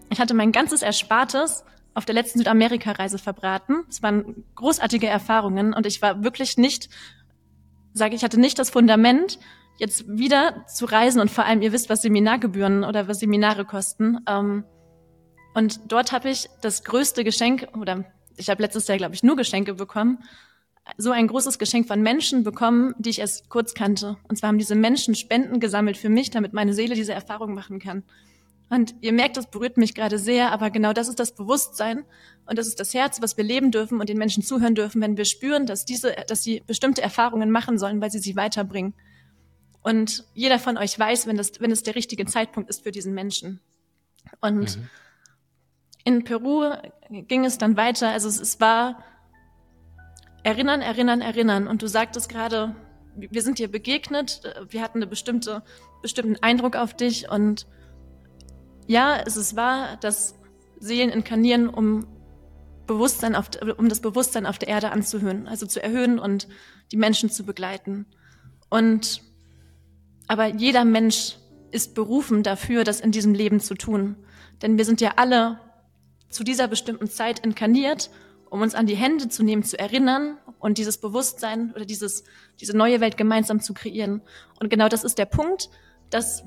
Ich 0.10 0.22
hatte 0.22 0.34
mein 0.34 0.54
ganzes 0.54 0.84
Erspartes 0.84 1.66
auf 1.96 2.06
der 2.06 2.16
letzten 2.16 2.40
Südamerika-Reise 2.40 3.18
verbraten. 3.18 3.84
Es 3.90 4.02
waren 4.02 4.46
großartige 4.56 5.08
Erfahrungen 5.08 5.74
und 5.74 5.86
ich 5.86 6.02
war 6.02 6.24
wirklich 6.24 6.58
nicht, 6.58 6.88
sage 7.92 8.16
ich, 8.16 8.24
hatte 8.24 8.40
nicht 8.40 8.58
das 8.58 8.70
Fundament, 8.70 9.38
jetzt 9.80 10.08
wieder 10.08 10.66
zu 10.68 10.86
reisen 10.86 11.20
und 11.20 11.30
vor 11.30 11.44
allem, 11.44 11.62
ihr 11.62 11.74
wisst, 11.74 11.90
was 11.90 12.04
Seminargebühren 12.04 12.86
oder 12.86 13.10
was 13.10 13.20
Seminare 13.20 13.66
kosten. 13.66 14.20
Ähm, 14.30 14.64
und 15.58 15.92
dort 15.92 16.12
habe 16.12 16.30
ich 16.30 16.52
das 16.62 16.84
größte 16.84 17.24
Geschenk, 17.24 17.68
oder 17.76 18.06
ich 18.36 18.52
habe 18.52 18.62
letztes 18.62 18.88
Jahr, 18.88 19.00
glaube 19.00 19.16
ich, 19.16 19.24
nur 19.24 19.36
Geschenke 19.36 19.74
bekommen, 19.74 20.20
so 20.98 21.10
ein 21.10 21.26
großes 21.26 21.58
Geschenk 21.58 21.88
von 21.88 22.00
Menschen 22.04 22.44
bekommen, 22.44 22.94
die 23.00 23.10
ich 23.10 23.18
erst 23.18 23.50
kurz 23.50 23.74
kannte. 23.74 24.18
Und 24.30 24.36
zwar 24.36 24.50
haben 24.50 24.60
diese 24.60 24.76
Menschen 24.76 25.16
Spenden 25.16 25.60
gesammelt 25.60 25.98
für 25.98 26.10
mich, 26.10 26.30
damit 26.30 26.54
meine 26.54 26.76
Seele 26.76 26.94
diese 26.94 27.14
Erfahrung 27.14 27.56
machen 27.56 27.80
kann. 27.80 28.04
Und 28.70 28.94
ihr 29.02 29.12
merkt, 29.14 29.36
das 29.36 29.50
berührt 29.50 29.78
mich 29.78 29.96
gerade 29.96 30.20
sehr, 30.20 30.52
aber 30.52 30.70
genau 30.70 30.94
das 30.94 31.08
ist 31.08 31.20
das 31.20 31.34
Bewusstsein 31.34 32.06
und 32.46 32.60
das 32.60 32.68
ist 32.68 32.80
das 32.80 32.94
Herz, 32.94 33.20
was 33.24 33.36
wir 33.36 33.44
leben 33.44 33.72
dürfen 33.72 34.00
und 34.00 34.10
den 34.10 34.20
Menschen 34.20 34.44
zuhören 34.44 34.76
dürfen, 34.76 35.02
wenn 35.02 35.18
wir 35.18 35.26
spüren, 35.26 35.66
dass 35.66 35.86
diese, 35.86 36.16
dass 36.28 36.44
sie 36.44 36.62
bestimmte 36.68 37.02
Erfahrungen 37.02 37.50
machen 37.50 37.80
sollen, 37.80 38.00
weil 38.00 38.12
sie 38.12 38.20
sie 38.20 38.36
weiterbringen. 38.36 38.94
Und 39.82 40.24
jeder 40.36 40.60
von 40.60 40.78
euch 40.78 41.00
weiß, 41.00 41.26
wenn 41.26 41.36
das, 41.36 41.54
wenn 41.60 41.72
es 41.72 41.82
der 41.82 41.96
richtige 41.96 42.28
Zeitpunkt 42.28 42.70
ist 42.70 42.84
für 42.84 42.92
diesen 42.92 43.16
Menschen. 43.16 43.60
Und 44.40 44.78
mhm 44.78 44.88
in 46.08 46.24
Peru 46.24 46.72
ging 47.10 47.44
es 47.44 47.58
dann 47.58 47.76
weiter. 47.76 48.08
Also 48.12 48.30
es, 48.30 48.40
es 48.40 48.62
war 48.62 49.04
Erinnern, 50.42 50.82
Erinnern, 50.82 51.20
Erinnern. 51.20 51.68
Und 51.68 51.82
du 51.82 51.88
sagtest 51.88 52.30
gerade, 52.30 52.78
wir 53.18 53.42
sind 53.42 53.60
dir 53.60 53.70
begegnet, 53.70 54.42
wir 54.70 54.82
hatten 54.82 55.02
einen 55.02 55.10
bestimmte, 55.10 55.64
bestimmten 56.02 56.42
Eindruck 56.42 56.78
auf 56.78 56.94
dich. 56.94 57.30
Und 57.30 57.68
ja, 58.86 59.18
es 59.18 59.36
ist 59.36 59.58
wahr, 59.58 59.98
dass 60.00 60.36
Seelen 60.80 61.10
inkarnieren, 61.10 61.68
um 61.68 62.08
Bewusstsein 62.86 63.36
auf, 63.36 63.50
um 63.78 63.90
das 63.90 64.00
Bewusstsein 64.00 64.46
auf 64.46 64.60
der 64.60 64.70
Erde 64.70 64.92
anzuhören, 64.92 65.46
also 65.46 65.66
zu 65.66 65.84
erhöhen 65.84 66.20
und 66.20 66.48
die 66.94 66.98
Menschen 66.98 67.30
zu 67.30 67.44
begleiten. 67.44 68.06
Und 68.70 69.22
aber 70.30 70.46
jeder 70.46 70.86
Mensch 70.86 71.36
ist 71.72 71.96
berufen 71.96 72.44
dafür, 72.44 72.86
das 72.86 73.02
in 73.02 73.12
diesem 73.12 73.34
Leben 73.34 73.60
zu 73.60 73.76
tun. 73.76 74.16
Denn 74.62 74.78
wir 74.78 74.86
sind 74.86 75.02
ja 75.02 75.16
alle 75.18 75.67
zu 76.30 76.44
dieser 76.44 76.68
bestimmten 76.68 77.08
Zeit 77.08 77.40
inkarniert, 77.40 78.10
um 78.50 78.62
uns 78.62 78.76
an 78.76 78.86
die 78.86 78.96
Hände 78.96 79.30
zu 79.30 79.44
nehmen, 79.44 79.64
zu 79.64 79.78
erinnern 79.78 80.38
und 80.60 80.78
dieses 80.78 80.98
Bewusstsein 80.98 81.74
oder 81.74 81.86
dieses, 81.86 82.24
diese 82.60 82.76
neue 82.76 83.02
Welt 83.02 83.18
gemeinsam 83.18 83.60
zu 83.60 83.74
kreieren. 83.74 84.22
Und 84.60 84.70
genau 84.70 84.88
das 84.88 85.04
ist 85.04 85.18
der 85.18 85.26
Punkt, 85.26 85.70
dass 86.10 86.44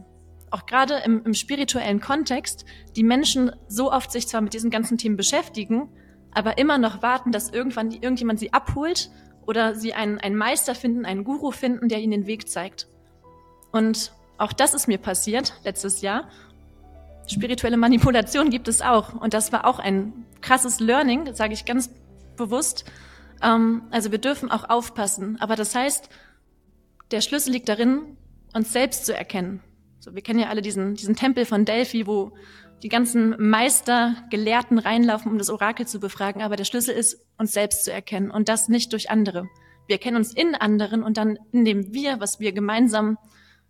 auch 0.50 0.66
gerade 0.66 1.02
im, 1.04 1.24
im 1.24 1.34
spirituellen 1.34 2.00
Kontext 2.00 2.64
die 2.96 3.04
Menschen 3.04 3.52
so 3.68 3.92
oft 3.92 4.10
sich 4.10 4.26
zwar 4.26 4.40
mit 4.40 4.52
diesen 4.52 4.70
ganzen 4.70 4.98
Themen 4.98 5.16
beschäftigen, 5.16 5.88
aber 6.32 6.58
immer 6.58 6.78
noch 6.78 7.02
warten, 7.02 7.32
dass 7.32 7.50
irgendwann 7.50 7.90
irgendjemand 7.90 8.40
sie 8.40 8.52
abholt 8.52 9.10
oder 9.46 9.74
sie 9.74 9.94
einen, 9.94 10.18
einen 10.18 10.36
Meister 10.36 10.74
finden, 10.74 11.04
einen 11.04 11.24
Guru 11.24 11.50
finden, 11.50 11.88
der 11.88 12.00
ihnen 12.00 12.12
den 12.12 12.26
Weg 12.26 12.48
zeigt. 12.48 12.88
Und 13.72 14.12
auch 14.38 14.52
das 14.52 14.74
ist 14.74 14.88
mir 14.88 14.98
passiert 14.98 15.54
letztes 15.64 16.00
Jahr. 16.00 16.28
Spirituelle 17.30 17.76
Manipulation 17.76 18.50
gibt 18.50 18.66
es 18.66 18.82
auch. 18.82 19.14
Und 19.14 19.34
das 19.34 19.52
war 19.52 19.66
auch 19.66 19.78
ein 19.78 20.26
krasses 20.40 20.80
Learning, 20.80 21.32
sage 21.34 21.54
ich 21.54 21.64
ganz 21.64 21.90
bewusst. 22.36 22.84
Ähm, 23.42 23.82
also 23.90 24.10
wir 24.10 24.18
dürfen 24.18 24.50
auch 24.50 24.68
aufpassen. 24.68 25.40
Aber 25.40 25.56
das 25.56 25.74
heißt, 25.74 26.08
der 27.10 27.20
Schlüssel 27.20 27.52
liegt 27.52 27.68
darin, 27.68 28.16
uns 28.54 28.72
selbst 28.72 29.06
zu 29.06 29.14
erkennen. 29.14 29.60
So, 30.00 30.14
wir 30.14 30.22
kennen 30.22 30.40
ja 30.40 30.48
alle 30.48 30.62
diesen, 30.62 30.94
diesen 30.94 31.14
Tempel 31.14 31.44
von 31.44 31.64
Delphi, 31.64 32.06
wo 32.06 32.32
die 32.82 32.88
ganzen 32.88 33.36
Meister, 33.38 34.16
Gelehrten 34.30 34.78
reinlaufen, 34.78 35.30
um 35.30 35.38
das 35.38 35.50
Orakel 35.50 35.86
zu 35.86 36.00
befragen. 36.00 36.42
Aber 36.42 36.56
der 36.56 36.64
Schlüssel 36.64 36.94
ist, 36.94 37.26
uns 37.36 37.52
selbst 37.52 37.84
zu 37.84 37.92
erkennen 37.92 38.30
und 38.30 38.48
das 38.48 38.68
nicht 38.68 38.92
durch 38.92 39.10
andere. 39.10 39.46
Wir 39.86 39.96
erkennen 39.96 40.16
uns 40.16 40.34
in 40.34 40.54
anderen 40.54 41.02
und 41.02 41.16
dann 41.16 41.38
in 41.52 41.64
dem 41.64 41.92
Wir, 41.92 42.20
was 42.20 42.40
wir 42.40 42.52
gemeinsam 42.52 43.18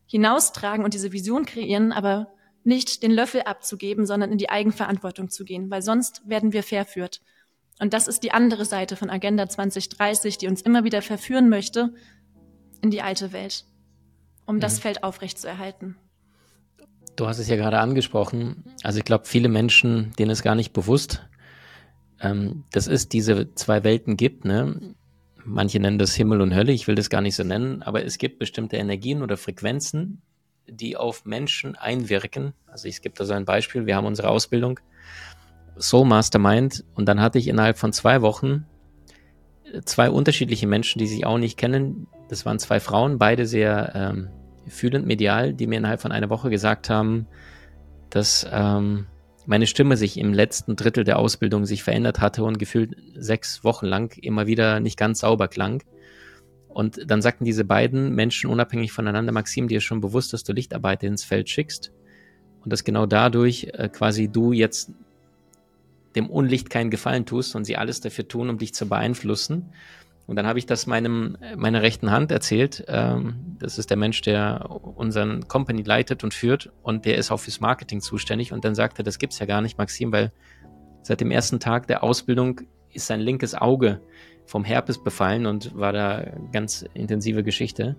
hinaustragen 0.06 0.84
und 0.84 0.94
diese 0.94 1.12
Vision 1.12 1.44
kreieren, 1.44 1.92
aber 1.92 2.28
nicht 2.64 3.02
den 3.02 3.10
Löffel 3.10 3.42
abzugeben, 3.42 4.06
sondern 4.06 4.32
in 4.32 4.38
die 4.38 4.50
Eigenverantwortung 4.50 5.30
zu 5.30 5.44
gehen, 5.44 5.70
weil 5.70 5.82
sonst 5.82 6.28
werden 6.28 6.52
wir 6.52 6.62
verführt. 6.62 7.20
Und 7.78 7.94
das 7.94 8.08
ist 8.08 8.22
die 8.22 8.32
andere 8.32 8.64
Seite 8.64 8.96
von 8.96 9.08
Agenda 9.08 9.48
2030, 9.48 10.36
die 10.38 10.48
uns 10.48 10.60
immer 10.60 10.84
wieder 10.84 11.00
verführen 11.00 11.48
möchte, 11.48 11.94
in 12.82 12.90
die 12.90 13.02
alte 13.02 13.32
Welt, 13.32 13.64
um 14.46 14.56
mhm. 14.56 14.60
das 14.60 14.78
Feld 14.78 15.02
aufrechtzuerhalten. 15.02 15.96
Du 17.16 17.26
hast 17.26 17.38
es 17.38 17.48
ja 17.48 17.56
gerade 17.56 17.78
angesprochen. 17.78 18.64
Also 18.82 18.98
ich 18.98 19.04
glaube, 19.04 19.26
viele 19.26 19.48
Menschen, 19.48 20.12
denen 20.18 20.30
ist 20.30 20.42
gar 20.42 20.54
nicht 20.54 20.72
bewusst, 20.72 21.26
ähm, 22.20 22.64
dass 22.72 22.86
es 22.86 23.08
diese 23.08 23.54
zwei 23.54 23.82
Welten 23.84 24.16
gibt. 24.16 24.44
Ne? 24.44 24.94
Manche 25.44 25.80
nennen 25.80 25.98
das 25.98 26.14
Himmel 26.14 26.40
und 26.40 26.54
Hölle, 26.54 26.72
ich 26.72 26.86
will 26.86 26.94
das 26.94 27.10
gar 27.10 27.20
nicht 27.22 27.34
so 27.34 27.44
nennen, 27.44 27.82
aber 27.82 28.04
es 28.04 28.18
gibt 28.18 28.38
bestimmte 28.38 28.76
Energien 28.76 29.22
oder 29.22 29.36
Frequenzen, 29.36 30.22
die 30.68 30.96
auf 30.96 31.24
Menschen 31.24 31.76
einwirken. 31.76 32.54
Also 32.66 32.88
ich 32.88 33.02
gebe 33.02 33.14
da 33.16 33.24
so 33.24 33.34
ein 33.34 33.44
Beispiel, 33.44 33.86
wir 33.86 33.96
haben 33.96 34.06
unsere 34.06 34.28
Ausbildung 34.28 34.80
Soul 35.78 36.06
Mastermind 36.06 36.84
und 36.94 37.06
dann 37.06 37.20
hatte 37.20 37.38
ich 37.38 37.48
innerhalb 37.48 37.78
von 37.78 37.92
zwei 37.92 38.22
Wochen 38.22 38.66
zwei 39.84 40.10
unterschiedliche 40.10 40.66
Menschen, 40.66 40.98
die 40.98 41.06
sich 41.06 41.26
auch 41.26 41.38
nicht 41.38 41.56
kennen. 41.56 42.06
Das 42.28 42.44
waren 42.44 42.58
zwei 42.58 42.80
Frauen, 42.80 43.18
beide 43.18 43.46
sehr 43.46 43.92
ähm, 43.94 44.28
fühlend 44.66 45.06
medial, 45.06 45.52
die 45.52 45.66
mir 45.66 45.78
innerhalb 45.78 46.00
von 46.00 46.12
einer 46.12 46.30
Woche 46.30 46.50
gesagt 46.50 46.90
haben, 46.90 47.26
dass 48.10 48.46
ähm, 48.50 49.06
meine 49.46 49.66
Stimme 49.66 49.96
sich 49.96 50.18
im 50.18 50.32
letzten 50.32 50.76
Drittel 50.76 51.04
der 51.04 51.18
Ausbildung 51.18 51.64
sich 51.64 51.82
verändert 51.82 52.20
hatte 52.20 52.44
und 52.44 52.58
gefühlt 52.58 52.96
sechs 53.14 53.64
Wochen 53.64 53.86
lang 53.86 54.16
immer 54.20 54.46
wieder 54.46 54.80
nicht 54.80 54.98
ganz 54.98 55.20
sauber 55.20 55.48
klang. 55.48 55.82
Und 56.72 57.10
dann 57.10 57.20
sagten 57.20 57.44
diese 57.44 57.64
beiden 57.64 58.14
Menschen 58.14 58.48
unabhängig 58.50 58.92
voneinander, 58.92 59.32
Maxim, 59.32 59.68
dir 59.68 59.78
ist 59.78 59.84
schon 59.84 60.00
bewusst, 60.00 60.32
dass 60.32 60.44
du 60.44 60.52
Lichtarbeiter 60.52 61.06
ins 61.06 61.24
Feld 61.24 61.48
schickst 61.48 61.92
und 62.62 62.72
dass 62.72 62.84
genau 62.84 63.06
dadurch 63.06 63.68
äh, 63.72 63.88
quasi 63.88 64.28
du 64.28 64.52
jetzt 64.52 64.92
dem 66.16 66.28
Unlicht 66.28 66.70
keinen 66.70 66.90
Gefallen 66.90 67.26
tust 67.26 67.54
und 67.54 67.64
sie 67.64 67.76
alles 67.76 68.00
dafür 68.00 68.26
tun, 68.26 68.50
um 68.50 68.58
dich 68.58 68.74
zu 68.74 68.88
beeinflussen. 68.88 69.72
Und 70.26 70.36
dann 70.36 70.46
habe 70.46 70.60
ich 70.60 70.66
das 70.66 70.86
meinem, 70.86 71.36
meiner 71.56 71.82
rechten 71.82 72.12
Hand 72.12 72.30
erzählt. 72.30 72.84
Ähm, 72.86 73.56
das 73.58 73.78
ist 73.78 73.90
der 73.90 73.96
Mensch, 73.96 74.20
der 74.22 74.70
unseren 74.70 75.48
Company 75.48 75.82
leitet 75.82 76.22
und 76.22 76.34
führt 76.34 76.70
und 76.82 77.04
der 77.04 77.16
ist 77.16 77.32
auch 77.32 77.40
fürs 77.40 77.60
Marketing 77.60 78.00
zuständig. 78.00 78.52
Und 78.52 78.64
dann 78.64 78.76
sagte 78.76 79.02
er, 79.02 79.04
das 79.04 79.18
gibt's 79.18 79.40
ja 79.40 79.46
gar 79.46 79.60
nicht, 79.60 79.76
Maxim, 79.76 80.12
weil 80.12 80.32
seit 81.02 81.20
dem 81.20 81.32
ersten 81.32 81.58
Tag 81.58 81.88
der 81.88 82.04
Ausbildung 82.04 82.60
ist 82.92 83.06
sein 83.06 83.20
linkes 83.20 83.54
Auge 83.54 84.00
vom 84.50 84.64
Herpes 84.64 85.02
befallen 85.02 85.46
und 85.46 85.76
war 85.76 85.92
da 85.92 86.24
ganz 86.52 86.84
intensive 86.94 87.42
Geschichte. 87.44 87.96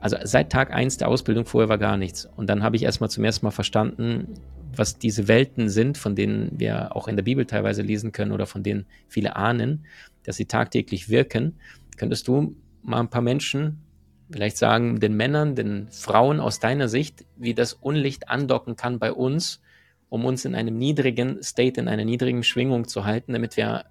Also 0.00 0.16
seit 0.22 0.50
Tag 0.50 0.72
eins 0.72 0.96
der 0.96 1.08
Ausbildung 1.08 1.44
vorher 1.44 1.68
war 1.68 1.78
gar 1.78 1.96
nichts. 1.96 2.28
Und 2.36 2.48
dann 2.48 2.62
habe 2.62 2.76
ich 2.76 2.84
erstmal 2.84 3.10
zum 3.10 3.24
ersten 3.24 3.44
Mal 3.44 3.50
verstanden, 3.50 4.34
was 4.74 4.98
diese 4.98 5.26
Welten 5.28 5.68
sind, 5.68 5.98
von 5.98 6.14
denen 6.14 6.52
wir 6.58 6.94
auch 6.96 7.08
in 7.08 7.16
der 7.16 7.24
Bibel 7.24 7.44
teilweise 7.44 7.82
lesen 7.82 8.12
können 8.12 8.32
oder 8.32 8.46
von 8.46 8.62
denen 8.62 8.86
viele 9.08 9.36
ahnen 9.36 9.84
dass 10.24 10.36
sie 10.36 10.46
tagtäglich 10.46 11.08
wirken. 11.08 11.58
Könntest 11.96 12.28
du 12.28 12.56
mal 12.82 13.00
ein 13.00 13.10
paar 13.10 13.22
Menschen, 13.22 13.82
vielleicht 14.30 14.56
sagen, 14.56 15.00
den 15.00 15.16
Männern, 15.16 15.54
den 15.54 15.88
Frauen 15.90 16.40
aus 16.40 16.60
deiner 16.60 16.88
Sicht, 16.88 17.26
wie 17.36 17.54
das 17.54 17.72
Unlicht 17.72 18.28
andocken 18.28 18.76
kann 18.76 18.98
bei 18.98 19.12
uns, 19.12 19.60
um 20.08 20.24
uns 20.24 20.44
in 20.44 20.54
einem 20.54 20.76
niedrigen 20.76 21.42
State, 21.42 21.80
in 21.80 21.88
einer 21.88 22.04
niedrigen 22.04 22.42
Schwingung 22.42 22.88
zu 22.88 23.04
halten, 23.04 23.32
damit 23.32 23.56
wir 23.56 23.84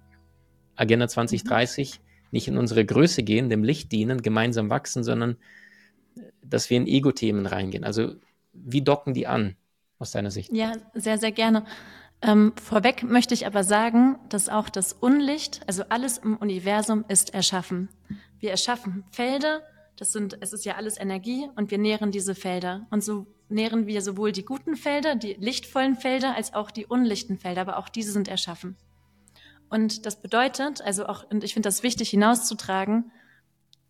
Agenda 0.80 1.08
2030 1.08 1.98
mhm. 1.98 2.04
nicht 2.30 2.48
in 2.48 2.56
unsere 2.56 2.84
Größe 2.84 3.22
gehen, 3.22 3.50
dem 3.50 3.64
Licht 3.64 3.92
dienen, 3.92 4.22
gemeinsam 4.22 4.70
wachsen, 4.70 5.04
sondern 5.04 5.36
dass 6.42 6.70
wir 6.70 6.76
in 6.76 6.86
Ego-Themen 6.86 7.46
reingehen. 7.46 7.84
Also 7.84 8.14
wie 8.52 8.82
docken 8.82 9.14
die 9.14 9.26
an 9.26 9.56
aus 9.98 10.12
deiner 10.12 10.30
Sicht? 10.30 10.52
Ja, 10.52 10.72
sehr, 10.94 11.18
sehr 11.18 11.32
gerne. 11.32 11.64
Ähm, 12.22 12.52
vorweg 12.62 13.02
möchte 13.02 13.32
ich 13.34 13.46
aber 13.46 13.64
sagen, 13.64 14.18
dass 14.28 14.48
auch 14.48 14.68
das 14.68 14.92
Unlicht, 14.92 15.62
also 15.66 15.84
alles 15.88 16.18
im 16.18 16.36
Universum 16.36 17.04
ist 17.08 17.32
erschaffen. 17.32 17.88
Wir 18.38 18.50
erschaffen 18.50 19.04
Felder, 19.10 19.62
das 19.96 20.12
sind, 20.12 20.38
es 20.40 20.52
ist 20.52 20.64
ja 20.64 20.76
alles 20.76 20.98
Energie 20.98 21.48
und 21.56 21.70
wir 21.70 21.78
nähren 21.78 22.10
diese 22.10 22.34
Felder. 22.34 22.86
Und 22.90 23.04
so 23.04 23.26
nähren 23.48 23.86
wir 23.86 24.02
sowohl 24.02 24.32
die 24.32 24.44
guten 24.44 24.76
Felder, 24.76 25.14
die 25.14 25.34
lichtvollen 25.34 25.96
Felder, 25.96 26.34
als 26.36 26.54
auch 26.54 26.70
die 26.70 26.86
unlichten 26.86 27.38
Felder, 27.38 27.62
aber 27.62 27.78
auch 27.78 27.88
diese 27.88 28.12
sind 28.12 28.28
erschaffen. 28.28 28.76
Und 29.70 30.04
das 30.04 30.20
bedeutet, 30.20 30.82
also 30.82 31.06
auch, 31.06 31.24
und 31.30 31.44
ich 31.44 31.54
finde 31.54 31.68
das 31.68 31.82
wichtig 31.82 32.10
hinauszutragen, 32.10 33.10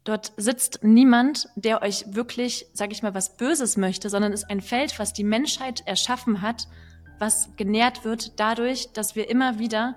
dort 0.05 0.33
sitzt 0.37 0.85
niemand, 0.85 1.49
der 1.57 1.83
euch 1.83 2.05
wirklich, 2.15 2.67
sage 2.75 2.93
ich 2.93 3.03
mal, 3.03 3.15
was 3.15 3.37
Böses 3.37 3.77
möchte, 3.77 4.11
sondern 4.11 4.33
ist 4.33 4.49
ein 4.51 4.61
Feld, 4.61 4.99
was 4.99 5.13
die 5.13 5.25
Menschheit 5.25 5.83
erschaffen 5.87 6.43
hat, 6.43 6.69
was 7.19 7.57
genährt 7.57 8.05
wird 8.05 8.39
dadurch, 8.39 8.93
dass 8.93 9.17
wir 9.17 9.29
immer 9.29 9.59
wieder 9.59 9.97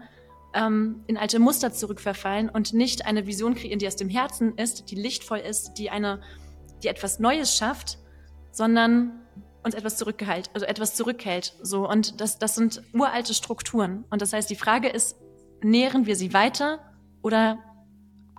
ähm, 0.54 1.04
in 1.08 1.18
alte 1.18 1.40
Muster 1.40 1.74
zurückverfallen 1.74 2.50
und 2.50 2.74
nicht 2.74 3.06
eine 3.06 3.28
Vision 3.28 3.56
kreieren, 3.56 3.80
die 3.80 3.88
aus 3.88 3.96
dem 3.96 4.10
Herzen 4.10 4.58
ist, 4.58 4.90
die 4.90 4.96
lichtvoll 4.96 5.40
ist, 5.40 5.74
die 5.74 5.90
eine, 5.90 6.22
die 6.82 6.88
etwas 6.88 7.20
Neues 7.20 7.56
schafft, 7.56 7.98
sondern 8.52 9.20
uns 9.64 9.76
etwas 9.76 9.98
zurückgehält, 9.98 10.50
also 10.54 10.66
etwas 10.66 10.96
zurückhält. 10.96 11.56
So 11.62 11.90
und 11.90 12.22
das, 12.22 12.38
das 12.38 12.56
sind 12.56 12.84
uralte 12.94 13.34
Strukturen. 13.34 14.06
Und 14.10 14.22
das 14.22 14.34
heißt, 14.34 14.50
die 14.50 14.56
Frage 14.56 14.90
ist, 14.90 15.16
nähren 15.64 16.06
wir 16.06 16.16
sie 16.16 16.34
weiter 16.34 16.80
oder 17.22 17.60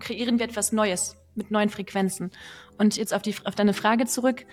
kreieren 0.01 0.39
wir 0.39 0.47
etwas 0.47 0.73
Neues 0.73 1.17
mit 1.35 1.51
neuen 1.51 1.69
Frequenzen? 1.69 2.31
Und 2.79 2.97
jetzt 2.97 3.15
auf 3.15 3.23
die 3.23 3.35
auf 3.45 3.55
deine 3.55 3.75
Frage 3.75 4.07
zurück. 4.07 4.47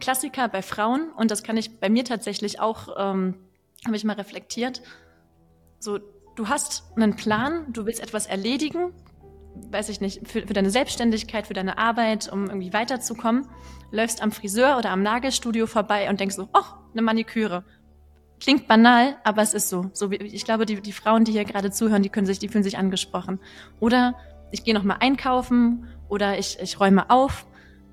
Klassiker 0.00 0.48
bei 0.48 0.60
Frauen, 0.60 1.10
und 1.12 1.30
das 1.30 1.42
kann 1.42 1.56
ich 1.56 1.78
bei 1.78 1.88
mir 1.88 2.04
tatsächlich 2.04 2.60
auch, 2.60 2.88
ähm, 2.98 3.36
habe 3.86 3.96
ich 3.96 4.04
mal 4.04 4.14
reflektiert. 4.14 4.82
So, 5.78 5.98
du 6.34 6.48
hast 6.48 6.84
einen 6.96 7.16
Plan, 7.16 7.72
du 7.72 7.86
willst 7.86 8.02
etwas 8.02 8.26
erledigen, 8.26 8.92
weiß 9.70 9.88
ich 9.88 10.00
nicht, 10.00 10.26
für, 10.26 10.46
für 10.46 10.52
deine 10.52 10.70
Selbstständigkeit, 10.70 11.46
für 11.46 11.54
deine 11.54 11.78
Arbeit, 11.78 12.30
um 12.30 12.46
irgendwie 12.46 12.72
weiterzukommen, 12.72 13.48
läufst 13.90 14.22
am 14.22 14.32
Friseur 14.32 14.78
oder 14.78 14.90
am 14.90 15.02
Nagelstudio 15.02 15.66
vorbei 15.66 16.08
und 16.10 16.20
denkst 16.20 16.36
so, 16.36 16.48
oh, 16.52 16.64
eine 16.92 17.02
Maniküre. 17.02 17.64
Klingt 18.44 18.68
banal, 18.68 19.16
aber 19.24 19.40
es 19.40 19.54
ist 19.54 19.70
so. 19.70 19.90
so 19.94 20.10
ich 20.10 20.44
glaube, 20.44 20.66
die, 20.66 20.82
die 20.82 20.92
Frauen, 20.92 21.24
die 21.24 21.32
hier 21.32 21.46
gerade 21.46 21.70
zuhören, 21.70 22.02
die 22.02 22.10
können 22.10 22.26
sich, 22.26 22.38
die 22.38 22.48
fühlen 22.48 22.62
sich 22.62 22.76
angesprochen. 22.76 23.40
Oder 23.80 24.16
ich 24.50 24.64
gehe 24.64 24.74
noch 24.74 24.82
mal 24.82 24.98
einkaufen 25.00 25.88
oder 26.10 26.38
ich, 26.38 26.58
ich 26.60 26.78
räume 26.78 27.08
auf. 27.08 27.46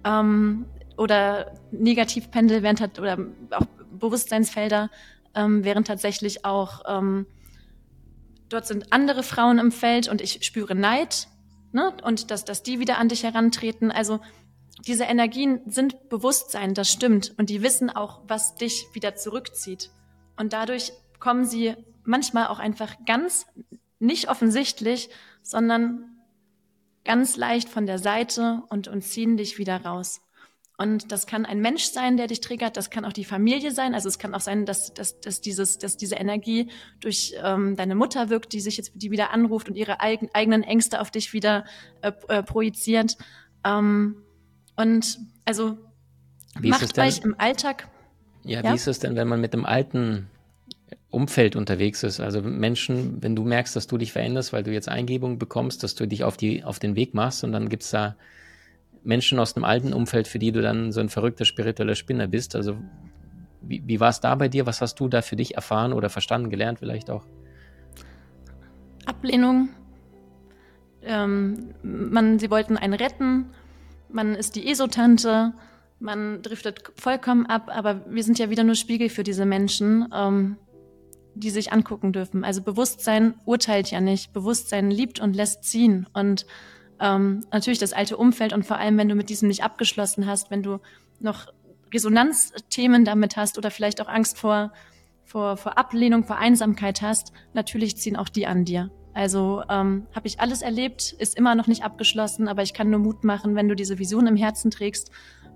Ähm, 0.03 0.65
oder 0.97 1.53
Negativpendel 1.71 2.63
wären 2.63 2.75
oder 2.99 3.17
auch 3.51 3.65
Bewusstseinsfelder 3.97 4.89
ähm, 5.35 5.63
wären 5.63 5.85
tatsächlich 5.85 6.43
auch 6.43 6.81
ähm, 6.85 7.27
dort 8.49 8.67
sind 8.67 8.91
andere 8.91 9.23
Frauen 9.23 9.57
im 9.57 9.71
Feld 9.71 10.09
und 10.09 10.19
ich 10.19 10.43
spüre 10.45 10.75
Neid 10.75 11.29
ne? 11.71 11.93
und 12.03 12.29
dass, 12.29 12.43
dass 12.43 12.61
die 12.61 12.81
wieder 12.81 12.97
an 12.97 13.07
dich 13.07 13.23
herantreten. 13.23 13.89
Also 13.89 14.19
diese 14.85 15.05
Energien 15.05 15.61
sind 15.65 16.09
Bewusstsein, 16.09 16.73
das 16.73 16.91
stimmt. 16.91 17.33
Und 17.37 17.49
die 17.49 17.63
wissen 17.63 17.89
auch, 17.89 18.19
was 18.27 18.55
dich 18.55 18.87
wieder 18.91 19.15
zurückzieht. 19.15 19.91
Und 20.37 20.53
dadurch 20.53 20.91
kommen 21.19 21.45
sie 21.45 21.75
manchmal 22.03 22.47
auch 22.47 22.59
einfach 22.59 22.95
ganz 23.05 23.45
nicht 23.99 24.29
offensichtlich, 24.29 25.09
sondern 25.43 26.11
ganz 27.03 27.37
leicht 27.37 27.69
von 27.69 27.85
der 27.85 27.99
Seite 27.99 28.63
und, 28.69 28.87
und 28.87 29.01
ziehen 29.01 29.37
dich 29.37 29.57
wieder 29.57 29.83
raus. 29.83 30.21
Und 30.77 31.11
das 31.11 31.27
kann 31.27 31.45
ein 31.45 31.61
Mensch 31.61 31.83
sein, 31.83 32.17
der 32.17 32.25
dich 32.25 32.41
triggert, 32.41 32.75
das 32.75 32.89
kann 32.89 33.05
auch 33.05 33.13
die 33.13 33.23
Familie 33.23 33.69
sein. 33.69 33.93
Also 33.93 34.09
es 34.09 34.17
kann 34.17 34.33
auch 34.33 34.39
sein, 34.41 34.65
dass, 34.65 34.95
dass, 34.95 35.19
dass, 35.19 35.39
dieses, 35.39 35.77
dass 35.77 35.95
diese 35.95 36.15
Energie 36.15 36.71
durch 36.99 37.35
ähm, 37.43 37.75
deine 37.75 37.93
Mutter 37.93 38.29
wirkt, 38.29 38.51
die 38.51 38.61
sich 38.61 38.77
jetzt 38.77 38.91
die 38.95 39.11
wieder 39.11 39.29
anruft 39.29 39.69
und 39.69 39.75
ihre 39.75 39.99
eigen, 39.99 40.29
eigenen 40.33 40.63
Ängste 40.63 40.99
auf 40.99 41.11
dich 41.11 41.33
wieder 41.33 41.65
äh, 42.01 42.11
äh, 42.29 42.41
projiziert. 42.41 43.15
Ähm, 43.63 44.23
und 44.75 45.19
also 45.45 45.77
wie 46.59 46.69
macht 46.69 46.97
euch 46.97 47.19
im 47.19 47.35
Alltag. 47.39 47.87
Ja, 48.43 48.61
ja, 48.61 48.71
wie 48.71 48.75
ist 48.75 48.87
es 48.87 48.99
denn, 48.99 49.15
wenn 49.15 49.27
man 49.27 49.39
mit 49.39 49.53
dem 49.53 49.65
alten 49.65 50.27
Umfeld 51.09 51.55
unterwegs 51.55 52.03
ist? 52.03 52.19
Also 52.19 52.41
Menschen, 52.41 53.21
wenn 53.21 53.35
du 53.35 53.43
merkst, 53.43 53.75
dass 53.75 53.87
du 53.87 53.97
dich 53.97 54.11
veränderst, 54.11 54.53
weil 54.53 54.63
du 54.63 54.71
jetzt 54.71 54.89
Eingebungen 54.89 55.37
bekommst, 55.37 55.83
dass 55.83 55.95
du 55.95 56.07
dich 56.07 56.23
auf, 56.23 56.37
die, 56.37 56.63
auf 56.63 56.79
den 56.79 56.95
Weg 56.95 57.13
machst 57.13 57.43
und 57.43 57.51
dann 57.51 57.69
gibt's 57.69 57.91
da 57.91 58.15
Menschen 59.03 59.39
aus 59.39 59.53
dem 59.53 59.63
alten 59.63 59.93
Umfeld, 59.93 60.27
für 60.27 60.39
die 60.39 60.51
du 60.51 60.61
dann 60.61 60.91
so 60.91 60.99
ein 60.99 61.09
verrückter 61.09 61.45
spiritueller 61.45 61.95
Spinner 61.95 62.27
bist. 62.27 62.55
Also 62.55 62.77
wie, 63.61 63.83
wie 63.85 63.99
war 63.99 64.09
es 64.09 64.19
da 64.19 64.35
bei 64.35 64.47
dir? 64.47 64.65
Was 64.65 64.81
hast 64.81 64.99
du 64.99 65.07
da 65.07 65.21
für 65.21 65.35
dich 65.35 65.55
erfahren 65.55 65.93
oder 65.93 66.09
verstanden, 66.09 66.49
gelernt 66.49 66.79
vielleicht 66.79 67.09
auch? 67.09 67.25
Ablehnung. 69.05 69.69
Ähm, 71.03 71.73
man, 71.81 72.39
sie 72.39 72.51
wollten 72.51 72.77
einen 72.77 72.93
retten. 72.93 73.45
Man 74.09 74.35
ist 74.35 74.55
die 74.55 74.69
Esotante. 74.69 75.53
Man 76.01 76.41
driftet 76.41 76.91
vollkommen 76.95 77.45
ab. 77.45 77.69
Aber 77.73 78.05
wir 78.09 78.23
sind 78.23 78.39
ja 78.39 78.49
wieder 78.49 78.63
nur 78.63 78.75
Spiegel 78.75 79.09
für 79.09 79.23
diese 79.23 79.45
Menschen, 79.45 80.07
ähm, 80.13 80.57
die 81.35 81.49
sich 81.49 81.71
angucken 81.71 82.11
dürfen. 82.11 82.43
Also 82.43 82.61
Bewusstsein 82.61 83.35
urteilt 83.45 83.91
ja 83.91 84.01
nicht. 84.01 84.33
Bewusstsein 84.33 84.91
liebt 84.91 85.19
und 85.19 85.35
lässt 85.35 85.63
ziehen. 85.63 86.07
Und 86.13 86.45
ähm, 86.99 87.45
natürlich 87.51 87.79
das 87.79 87.93
alte 87.93 88.17
Umfeld 88.17 88.53
und 88.53 88.65
vor 88.65 88.77
allem, 88.77 88.97
wenn 88.97 89.09
du 89.09 89.15
mit 89.15 89.29
diesem 89.29 89.47
nicht 89.47 89.63
abgeschlossen 89.63 90.27
hast, 90.27 90.51
wenn 90.51 90.63
du 90.63 90.79
noch 91.19 91.47
Resonanzthemen 91.93 93.05
damit 93.05 93.37
hast 93.37 93.57
oder 93.57 93.71
vielleicht 93.71 94.01
auch 94.01 94.07
Angst 94.07 94.37
vor, 94.37 94.71
vor, 95.23 95.57
vor 95.57 95.77
Ablehnung, 95.77 96.25
vor 96.25 96.37
Einsamkeit 96.37 97.01
hast, 97.01 97.33
natürlich 97.53 97.97
ziehen 97.97 98.15
auch 98.15 98.29
die 98.29 98.47
an 98.47 98.65
dir. 98.65 98.91
Also 99.13 99.63
ähm, 99.69 100.07
habe 100.15 100.27
ich 100.27 100.39
alles 100.39 100.61
erlebt, 100.61 101.11
ist 101.17 101.37
immer 101.37 101.55
noch 101.55 101.67
nicht 101.67 101.83
abgeschlossen, 101.83 102.47
aber 102.47 102.61
ich 102.61 102.73
kann 102.73 102.89
nur 102.89 102.99
Mut 102.99 103.23
machen, 103.23 103.55
wenn 103.55 103.67
du 103.67 103.75
diese 103.75 103.99
Vision 103.99 104.27
im 104.27 104.37
Herzen 104.37 104.71
trägst, 104.71 105.11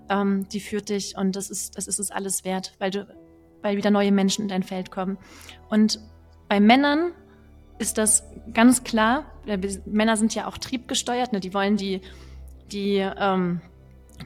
ähm, 0.10 0.48
die 0.50 0.60
führt 0.60 0.90
dich 0.90 1.18
und 1.18 1.36
das 1.36 1.50
ist, 1.50 1.78
das 1.78 1.88
ist 1.88 2.00
es 2.00 2.12
alles 2.12 2.46
wert, 2.46 2.74
weil 2.80 2.92
du, 2.92 3.08
weil 3.62 3.78
wieder 3.78 3.92
neue 3.92 4.12
Menschen 4.12 4.44
in 4.44 4.48
dein 4.48 4.64
Feld 4.64 4.92
kommen. 4.92 5.18
Und 5.70 6.00
bei 6.48 6.60
Männern 6.60 7.12
ist 7.80 7.98
das 7.98 8.24
ganz 8.54 8.84
klar. 8.84 9.26
Männer 9.86 10.18
sind 10.18 10.34
ja 10.36 10.48
auch 10.48 10.58
triebgesteuert, 10.58 11.34
ne? 11.34 11.40
die 11.40 11.54
wollen 11.54 11.78
die, 11.78 12.02
die, 12.72 12.98
ähm, 12.98 13.62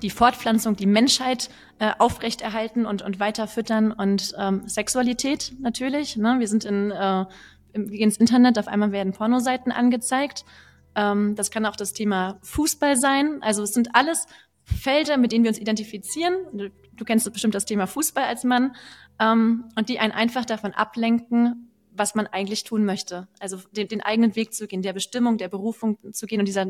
die 0.01 0.09
Fortpflanzung, 0.09 0.75
die 0.75 0.85
Menschheit 0.85 1.49
äh, 1.79 1.91
aufrechterhalten 1.97 2.85
und, 2.85 3.01
und 3.01 3.19
weiter 3.19 3.47
füttern 3.47 3.91
und 3.91 4.33
ähm, 4.37 4.67
Sexualität 4.67 5.53
natürlich. 5.59 6.17
Ne? 6.17 6.35
Wir 6.39 6.47
sind 6.47 6.65
in, 6.65 6.91
äh, 6.91 7.25
ins 7.73 8.17
Internet, 8.17 8.59
auf 8.59 8.67
einmal 8.67 8.91
werden 8.91 9.13
Pornoseiten 9.13 9.71
angezeigt. 9.71 10.45
Ähm, 10.95 11.35
das 11.35 11.51
kann 11.51 11.65
auch 11.65 11.75
das 11.75 11.93
Thema 11.93 12.37
Fußball 12.43 12.97
sein. 12.97 13.39
Also 13.41 13.63
es 13.63 13.73
sind 13.73 13.95
alles 13.95 14.27
Felder, 14.69 15.17
mit 15.17 15.31
denen 15.31 15.43
wir 15.43 15.49
uns 15.49 15.59
identifizieren. 15.59 16.71
Du 16.93 17.05
kennst 17.05 17.31
bestimmt 17.31 17.55
das 17.55 17.65
Thema 17.65 17.87
Fußball 17.87 18.23
als 18.23 18.43
Mann. 18.43 18.75
Ähm, 19.19 19.65
und 19.75 19.89
die 19.89 19.99
einen 19.99 20.13
einfach 20.13 20.45
davon 20.45 20.73
ablenken, 20.73 21.69
was 21.91 22.15
man 22.15 22.27
eigentlich 22.27 22.63
tun 22.63 22.85
möchte. 22.85 23.27
Also 23.39 23.57
den, 23.71 23.87
den, 23.87 24.01
eigenen 24.01 24.35
Weg 24.35 24.53
zu 24.53 24.67
gehen, 24.67 24.81
der 24.81 24.93
Bestimmung, 24.93 25.37
der 25.37 25.49
Berufung 25.49 25.97
zu 26.13 26.25
gehen 26.25 26.39
und 26.39 26.45
dieser, 26.45 26.65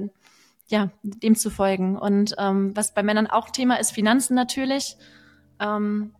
ja, 0.67 0.91
dem 1.03 1.35
zu 1.35 1.49
folgen. 1.49 1.97
Und 1.97 2.35
ähm, 2.37 2.75
was 2.75 2.93
bei 2.93 3.03
Männern 3.03 3.27
auch 3.27 3.49
Thema 3.49 3.79
ist, 3.79 3.91
Finanzen 3.91 4.33
natürlich. 4.33 4.97
Ähm, 5.59 6.15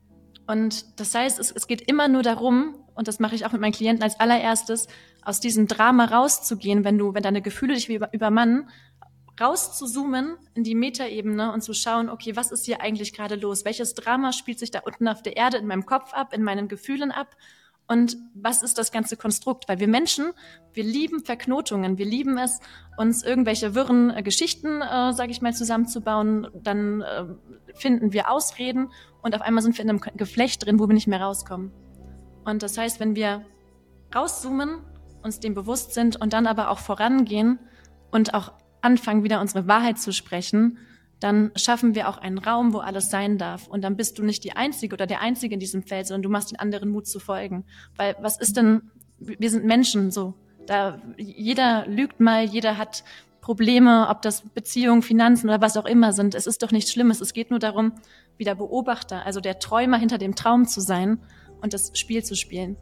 und 0.45 1.00
das 1.00 1.13
heißt, 1.13 1.39
es, 1.39 1.51
es 1.51 1.67
geht 1.67 1.81
immer 1.81 2.07
nur 2.07 2.24
darum, 2.24 2.75
und 2.95 3.07
das 3.07 3.19
mache 3.19 3.36
ich 3.36 3.45
auch 3.45 3.51
mit 3.51 3.62
meinen 3.62 3.71
Klienten 3.71 4.03
als 4.03 4.19
allererstes, 4.19 4.88
aus 5.21 5.39
diesem 5.39 5.67
Drama 5.67 6.05
rauszugehen, 6.05 6.83
wenn 6.83 6.98
du, 6.98 7.13
wenn 7.13 7.24
deine 7.24 7.41
Gefühle 7.41 7.75
dich 7.75 7.89
über, 7.89 8.13
übermannen, 8.13 8.69
rauszuzoomen 9.39 10.38
in 10.53 10.63
die 10.63 10.75
Metaebene 10.75 11.51
und 11.53 11.62
zu 11.62 11.74
schauen, 11.74 12.10
okay, 12.10 12.36
was 12.36 12.51
ist 12.51 12.65
hier 12.65 12.81
eigentlich 12.81 13.13
gerade 13.13 13.36
los? 13.36 13.65
Welches 13.65 13.93
Drama 13.93 14.31
spielt 14.34 14.60
sich 14.60 14.72
da 14.72 14.79
unten 14.79 15.08
auf 15.08 15.22
der 15.22 15.38
Erde 15.38 15.58
in 15.58 15.67
meinem 15.67 15.86
Kopf 15.86 16.13
ab, 16.13 16.34
in 16.34 16.43
meinen 16.43 16.67
Gefühlen 16.67 17.12
ab? 17.12 17.36
und 17.89 18.17
was 18.36 18.62
ist 18.62 18.77
das 18.77 18.91
ganze 18.91 19.17
Konstrukt? 19.17 19.67
Weil 19.67 19.79
wir 19.79 19.88
Menschen, 19.88 20.31
wir 20.74 20.84
lieben 20.84 21.25
Verknotungen, 21.25 21.98
wir 21.98 22.05
lieben 22.05 22.38
es, 22.38 22.60
uns 22.98 23.24
irgendwelche 23.24 23.74
wirren 23.74 24.12
äh, 24.12 24.22
Geschichten, 24.22 24.81
äh, 24.81 25.12
sage 25.12 25.31
ich 25.31 25.41
mal, 25.41 25.55
zusammenzubauen. 25.55 26.48
Dann 26.53 27.01
äh, 27.01 27.25
finden 27.74 28.13
wir 28.13 28.29
Ausreden 28.29 28.91
und 29.24 29.34
auf 29.36 29.41
einmal 29.41 29.63
sind 29.63 29.75
wir 29.75 29.84
in 29.84 29.89
einem 29.89 30.01
Geflecht 30.15 30.65
drin, 30.65 30.79
wo 30.79 30.88
wir 30.88 30.93
nicht 30.93 31.08
mehr 31.08 31.19
rauskommen. 31.19 31.72
Und 32.46 32.62
das 32.62 32.77
heißt, 32.77 33.00
wenn 33.00 33.15
wir 33.15 33.43
rauszoomen, 34.15 34.84
uns 35.24 35.39
dem 35.39 35.55
bewusst 35.55 35.96
sind 35.96 36.22
und 36.22 36.34
dann 36.34 36.46
aber 36.46 36.69
auch 36.69 36.79
vorangehen 36.79 37.58
und 38.12 38.36
auch 38.36 38.53
anfangen, 38.81 39.24
wieder 39.24 39.41
unsere 39.41 39.67
Wahrheit 39.67 40.00
zu 40.00 40.12
sprechen, 40.12 40.77
dann 41.19 41.51
schaffen 41.55 41.95
wir 41.95 42.07
auch 42.07 42.17
einen 42.17 42.38
Raum, 42.38 42.74
wo 42.74 42.79
alles 42.79 43.09
sein 43.09 43.38
darf. 43.38 43.67
Und 43.67 43.81
dann 43.83 43.98
bist 43.98 44.17
du 44.17 44.24
nicht 44.24 44.43
die 44.43 44.53
Einzige 44.53 44.93
oder 44.93 45.05
der 45.05 45.21
Einzige 45.21 45.53
in 45.53 45.59
diesem 45.59 45.83
Feld, 45.83 46.07
sondern 46.07 46.24
du 46.24 46.29
machst 46.29 46.51
den 46.51 46.59
anderen 46.59 46.89
Mut 46.89 47.07
zu 47.07 47.19
folgen. 47.19 47.65
Weil 47.98 48.15
was 48.21 48.39
ist 48.39 48.55
denn, 48.55 48.83
wir 49.19 49.50
sind 49.50 49.65
Menschen 49.65 50.12
so. 50.12 50.33
Da, 50.65 51.01
jeder 51.17 51.86
lügt 51.88 52.19
mal, 52.19 52.45
jeder 52.45 52.77
hat 52.77 53.03
Probleme, 53.41 54.07
ob 54.09 54.21
das 54.21 54.41
Beziehungen, 54.41 55.01
Finanzen 55.01 55.50
oder 55.50 55.59
was 55.59 55.75
auch 55.75 55.86
immer 55.86 56.13
sind. 56.13 56.36
Es 56.36 56.48
ist 56.48 56.62
doch 56.63 56.71
nichts 56.71 56.91
Schlimmes. 56.91 57.19
Es 57.19 57.33
geht 57.33 57.50
nur 57.50 57.59
darum, 57.59 57.93
wieder 58.38 58.55
Beobachter, 58.55 59.25
also 59.25 59.41
der 59.41 59.59
Träumer 59.59 59.98
hinter 59.98 60.17
dem 60.17 60.36
Traum 60.36 60.65
zu 60.67 60.79
sein 60.79 61.19
und 61.62 61.74
das 61.74 61.91
Spiel 61.98 62.24
zu 62.24 62.36
spielen. 62.36 62.77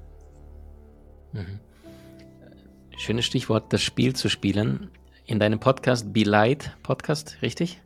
Mhm. 1.33 1.59
Schönes 2.97 3.25
Stichwort, 3.25 3.71
das 3.73 3.81
Spiel 3.81 4.15
zu 4.15 4.27
spielen. 4.27 4.89
In 5.27 5.39
deinem 5.39 5.59
Podcast 5.59 6.13
Be 6.13 6.23
Light 6.23 6.71
Podcast, 6.83 7.41
richtig? 7.41 7.81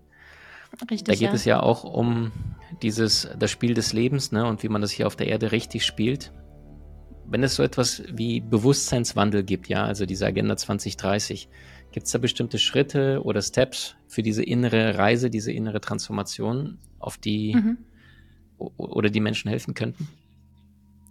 Richtig, 0.91 1.03
da 1.05 1.13
geht 1.13 1.21
ja. 1.21 1.33
es 1.33 1.43
ja 1.43 1.59
auch 1.59 1.83
um 1.83 2.31
dieses, 2.83 3.27
das 3.37 3.49
Spiel 3.49 3.73
des 3.73 3.93
Lebens 3.93 4.31
ne, 4.31 4.45
und 4.45 4.61
wie 4.61 4.69
man 4.69 4.81
das 4.81 4.91
hier 4.91 5.07
auf 5.07 5.15
der 5.15 5.27
Erde 5.27 5.51
richtig 5.51 5.83
spielt. 5.83 6.31
Wenn 7.25 7.41
es 7.41 7.55
so 7.55 7.63
etwas 7.63 8.03
wie 8.13 8.41
Bewusstseinswandel 8.41 9.43
gibt, 9.43 9.69
ja, 9.69 9.83
also 9.83 10.05
diese 10.05 10.27
Agenda 10.27 10.55
2030, 10.55 11.49
gibt 11.91 12.05
es 12.05 12.11
da 12.11 12.19
bestimmte 12.19 12.59
Schritte 12.59 13.23
oder 13.23 13.41
Steps 13.41 13.95
für 14.07 14.21
diese 14.21 14.43
innere 14.43 14.99
Reise, 14.99 15.31
diese 15.31 15.51
innere 15.51 15.81
Transformation, 15.81 16.77
auf 16.99 17.17
die 17.17 17.55
mhm. 17.55 17.77
oder 18.77 19.09
die 19.09 19.19
Menschen 19.19 19.49
helfen 19.49 19.73
könnten? 19.73 20.07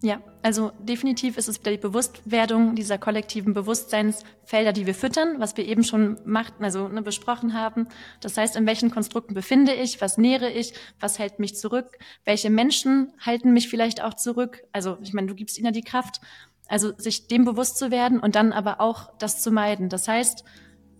Ja, 0.02 0.22
also 0.40 0.72
definitiv 0.78 1.36
ist 1.36 1.48
es 1.48 1.60
wieder 1.60 1.72
die 1.72 1.76
Bewusstwerdung 1.76 2.74
dieser 2.74 2.96
kollektiven 2.96 3.52
Bewusstseinsfelder, 3.52 4.72
die 4.72 4.86
wir 4.86 4.94
füttern, 4.94 5.40
was 5.40 5.58
wir 5.58 5.66
eben 5.66 5.84
schon 5.84 6.18
machten, 6.24 6.64
also 6.64 6.88
ne, 6.88 7.02
besprochen 7.02 7.52
haben. 7.52 7.86
Das 8.22 8.38
heißt, 8.38 8.56
in 8.56 8.64
welchen 8.64 8.90
Konstrukten 8.90 9.34
befinde 9.34 9.74
ich, 9.74 10.00
was 10.00 10.16
nähere 10.16 10.50
ich, 10.50 10.72
was 11.00 11.18
hält 11.18 11.38
mich 11.38 11.54
zurück, 11.54 11.98
welche 12.24 12.48
Menschen 12.48 13.12
halten 13.20 13.52
mich 13.52 13.68
vielleicht 13.68 14.02
auch 14.02 14.14
zurück. 14.14 14.62
Also 14.72 14.96
ich 15.02 15.12
meine, 15.12 15.26
du 15.26 15.34
gibst 15.34 15.58
ihnen 15.58 15.66
ja 15.66 15.72
die 15.72 15.82
Kraft. 15.82 16.22
Also 16.66 16.96
sich 16.96 17.26
dem 17.26 17.44
bewusst 17.44 17.76
zu 17.76 17.90
werden 17.90 18.20
und 18.20 18.36
dann 18.36 18.52
aber 18.52 18.80
auch 18.80 19.12
das 19.18 19.42
zu 19.42 19.50
meiden. 19.50 19.90
Das 19.90 20.08
heißt, 20.08 20.44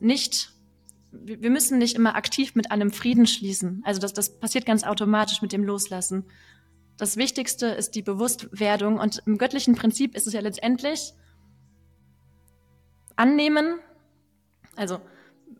nicht 0.01 0.53
wir 1.13 1.51
müssen 1.51 1.79
nicht 1.79 1.97
immer 1.97 2.15
aktiv 2.15 2.55
mit 2.55 2.71
einem 2.71 2.93
Frieden 2.93 3.27
schließen. 3.27 3.83
Also 3.85 4.01
das, 4.01 4.13
das 4.13 4.39
passiert 4.39 4.65
ganz 4.65 4.85
automatisch 4.85 5.43
mit 5.43 5.53
dem 5.53 5.65
Loslassen. 5.65 6.27
Das 7.01 7.17
Wichtigste 7.17 7.69
ist 7.69 7.95
die 7.95 8.03
Bewusstwerdung 8.03 8.99
und 8.99 9.23
im 9.25 9.39
göttlichen 9.39 9.75
Prinzip 9.75 10.15
ist 10.15 10.27
es 10.27 10.35
ja 10.35 10.41
letztendlich 10.43 11.15
annehmen, 13.17 13.79
also 14.77 15.01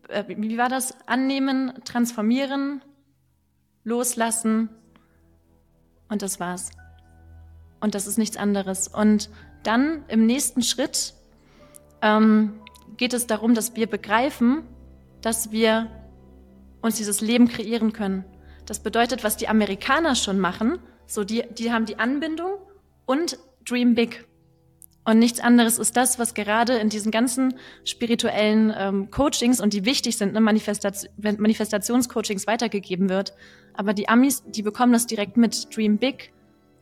äh, 0.09 0.23
wie 0.27 0.59
war 0.59 0.69
das? 0.69 0.95
Annehmen, 1.07 1.73
transformieren, 1.83 2.83
loslassen 3.83 4.69
und 6.09 6.21
das 6.21 6.39
war's. 6.39 6.69
Und 7.79 7.95
das 7.95 8.05
ist 8.05 8.19
nichts 8.19 8.37
anderes. 8.37 8.87
Und 8.87 9.31
dann 9.63 10.05
im 10.09 10.27
nächsten 10.27 10.61
Schritt 10.61 11.15
ähm, 12.03 12.53
geht 12.97 13.15
es 13.15 13.25
darum, 13.25 13.55
dass 13.55 13.75
wir 13.75 13.87
begreifen, 13.87 14.61
dass 15.21 15.49
wir 15.49 15.89
uns 16.83 16.97
dieses 16.97 17.19
Leben 17.19 17.47
kreieren 17.47 17.93
können. 17.93 18.25
Das 18.67 18.83
bedeutet, 18.83 19.23
was 19.23 19.37
die 19.37 19.47
Amerikaner 19.47 20.13
schon 20.13 20.39
machen, 20.39 20.77
so, 21.13 21.23
die, 21.23 21.43
die 21.57 21.71
haben 21.71 21.85
die 21.85 21.99
Anbindung 21.99 22.53
und 23.05 23.37
Dream 23.65 23.95
Big. 23.95 24.25
Und 25.03 25.17
nichts 25.17 25.39
anderes 25.39 25.79
ist 25.79 25.97
das, 25.97 26.19
was 26.19 26.35
gerade 26.35 26.77
in 26.77 26.89
diesen 26.89 27.11
ganzen 27.11 27.55
spirituellen 27.85 28.71
ähm, 28.77 29.09
Coachings 29.09 29.59
und 29.59 29.73
die 29.73 29.83
wichtig 29.83 30.15
sind, 30.17 30.33
ne, 30.33 30.41
Manifestation, 30.41 31.11
Manifestationscoachings 31.17 32.45
weitergegeben 32.45 33.09
wird. 33.09 33.33
Aber 33.73 33.93
die 33.93 34.09
Amis, 34.09 34.43
die 34.45 34.61
bekommen 34.61 34.93
das 34.93 35.07
direkt 35.07 35.37
mit 35.37 35.75
Dream 35.75 35.97
Big 35.97 36.31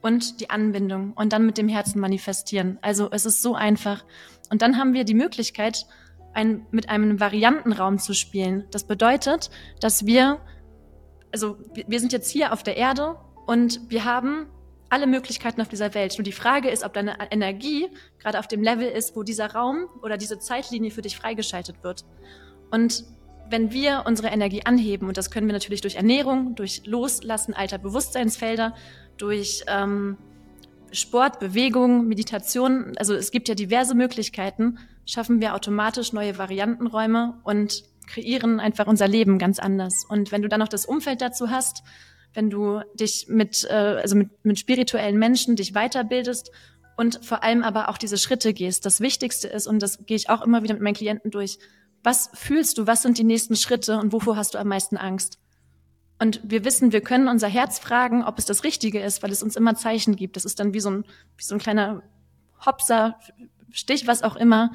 und 0.01 0.41
die 0.41 0.49
Anbindung 0.49 1.13
und 1.13 1.31
dann 1.31 1.45
mit 1.45 1.57
dem 1.57 1.69
Herzen 1.69 1.99
manifestieren. 1.99 2.77
Also 2.81 3.09
es 3.11 3.25
ist 3.25 3.41
so 3.41 3.55
einfach. 3.55 4.03
Und 4.49 4.61
dann 4.61 4.77
haben 4.77 4.93
wir 4.93 5.05
die 5.05 5.13
Möglichkeit, 5.13 5.85
ein, 6.33 6.65
mit 6.71 6.89
einem 6.89 7.19
Variantenraum 7.19 7.99
zu 7.99 8.13
spielen. 8.13 8.65
Das 8.71 8.83
bedeutet, 8.83 9.49
dass 9.79 10.05
wir, 10.05 10.39
also 11.31 11.57
wir 11.73 11.99
sind 11.99 12.11
jetzt 12.11 12.29
hier 12.29 12.53
auf 12.53 12.63
der 12.63 12.77
Erde 12.77 13.15
und 13.49 13.89
wir 13.89 14.05
haben 14.05 14.45
alle 14.89 15.07
Möglichkeiten 15.07 15.59
auf 15.59 15.69
dieser 15.69 15.95
Welt. 15.95 16.19
Nur 16.19 16.23
die 16.23 16.31
Frage 16.31 16.69
ist, 16.69 16.83
ob 16.83 16.93
deine 16.93 17.17
Energie 17.31 17.87
gerade 18.19 18.37
auf 18.37 18.47
dem 18.47 18.61
Level 18.61 18.87
ist, 18.87 19.15
wo 19.15 19.23
dieser 19.23 19.51
Raum 19.55 19.87
oder 20.03 20.17
diese 20.17 20.37
Zeitlinie 20.37 20.91
für 20.91 21.01
dich 21.01 21.17
freigeschaltet 21.17 21.83
wird. 21.83 22.05
Und 22.69 23.05
wenn 23.49 23.71
wir 23.71 24.03
unsere 24.05 24.27
Energie 24.27 24.67
anheben, 24.67 25.07
und 25.07 25.17
das 25.17 25.31
können 25.31 25.47
wir 25.47 25.53
natürlich 25.53 25.81
durch 25.81 25.95
Ernährung, 25.95 26.53
durch 26.53 26.85
Loslassen 26.85 27.55
alter 27.55 27.79
Bewusstseinsfelder, 27.79 28.75
durch 29.17 29.63
ähm, 29.65 30.19
Sport, 30.91 31.39
Bewegung, 31.39 32.07
Meditation, 32.07 32.93
also 32.97 33.15
es 33.15 33.31
gibt 33.31 33.49
ja 33.49 33.55
diverse 33.55 33.95
Möglichkeiten, 33.95 34.77
schaffen 35.07 35.41
wir 35.41 35.55
automatisch 35.55 36.13
neue 36.13 36.37
Variantenräume 36.37 37.39
und 37.43 37.83
kreieren 38.05 38.59
einfach 38.59 38.85
unser 38.85 39.07
Leben 39.07 39.39
ganz 39.39 39.57
anders. 39.57 40.05
Und 40.07 40.31
wenn 40.31 40.43
du 40.43 40.49
dann 40.49 40.59
noch 40.59 40.67
das 40.67 40.85
Umfeld 40.85 41.21
dazu 41.21 41.49
hast, 41.49 41.81
wenn 42.33 42.49
du 42.49 42.81
dich 42.93 43.27
mit, 43.27 43.65
äh, 43.69 43.73
also 43.73 44.15
mit, 44.15 44.29
mit 44.43 44.59
spirituellen 44.59 45.17
Menschen 45.17 45.55
dich 45.55 45.73
weiterbildest 45.73 46.51
und 46.97 47.23
vor 47.23 47.43
allem 47.43 47.63
aber 47.63 47.89
auch 47.89 47.97
diese 47.97 48.17
Schritte 48.17 48.53
gehst. 48.53 48.85
Das 48.85 48.99
Wichtigste 49.01 49.47
ist, 49.47 49.67
und 49.67 49.81
das 49.81 50.05
gehe 50.05 50.17
ich 50.17 50.29
auch 50.29 50.41
immer 50.41 50.63
wieder 50.63 50.73
mit 50.73 50.83
meinen 50.83 50.95
Klienten 50.95 51.31
durch, 51.31 51.57
was 52.03 52.29
fühlst 52.33 52.77
du, 52.77 52.87
was 52.87 53.01
sind 53.01 53.17
die 53.17 53.23
nächsten 53.23 53.55
Schritte 53.55 53.97
und 53.97 54.13
wovor 54.13 54.35
hast 54.35 54.53
du 54.53 54.57
am 54.57 54.67
meisten 54.67 54.97
Angst? 54.97 55.39
Und 56.21 56.41
wir 56.43 56.65
wissen, 56.65 56.91
wir 56.91 57.01
können 57.01 57.29
unser 57.29 57.47
Herz 57.47 57.79
fragen, 57.79 58.23
ob 58.23 58.37
es 58.37 58.45
das 58.45 58.63
Richtige 58.65 58.99
ist, 58.99 59.23
weil 59.23 59.31
es 59.31 59.41
uns 59.41 59.55
immer 59.55 59.75
Zeichen 59.75 60.17
gibt. 60.17 60.35
Das 60.35 60.43
ist 60.43 60.59
dann 60.59 60.73
wie 60.73 60.81
so 60.81 60.89
ein, 60.89 61.05
wie 61.37 61.43
so 61.43 61.55
ein 61.55 61.59
kleiner 61.59 62.03
Hopser, 62.65 63.17
Stich, 63.71 64.07
was 64.07 64.23
auch 64.23 64.35
immer. 64.35 64.73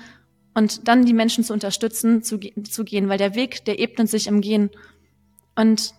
Und 0.54 0.88
dann 0.88 1.04
die 1.04 1.12
Menschen 1.12 1.44
zu 1.44 1.52
unterstützen, 1.52 2.22
zu, 2.22 2.38
zu 2.38 2.84
gehen, 2.84 3.08
weil 3.08 3.18
der 3.18 3.34
Weg, 3.34 3.64
der 3.66 3.78
ebnet 3.78 4.08
sich 4.08 4.28
im 4.28 4.40
Gehen. 4.40 4.70
Und 5.56 5.94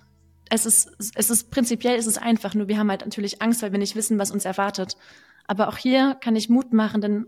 es 0.50 0.66
ist, 0.66 0.92
es 1.16 1.30
ist 1.30 1.52
prinzipiell 1.52 1.98
ist 1.98 2.06
es 2.06 2.18
einfach, 2.18 2.54
nur 2.54 2.68
wir 2.68 2.78
haben 2.78 2.90
halt 2.90 3.02
natürlich 3.02 3.42
Angst, 3.42 3.62
weil 3.62 3.72
wir 3.72 3.80
nicht 3.80 3.96
wissen, 3.96 4.20
was 4.20 4.32
uns 4.32 4.46
erwartet. 4.46 4.96
Aber 5.48 5.68
auch 5.68 5.78
hier 5.78 6.16
kann 6.16 6.36
ich 6.36 6.50
Mut 6.50 6.74
machen, 6.74 7.02
denn 7.02 7.26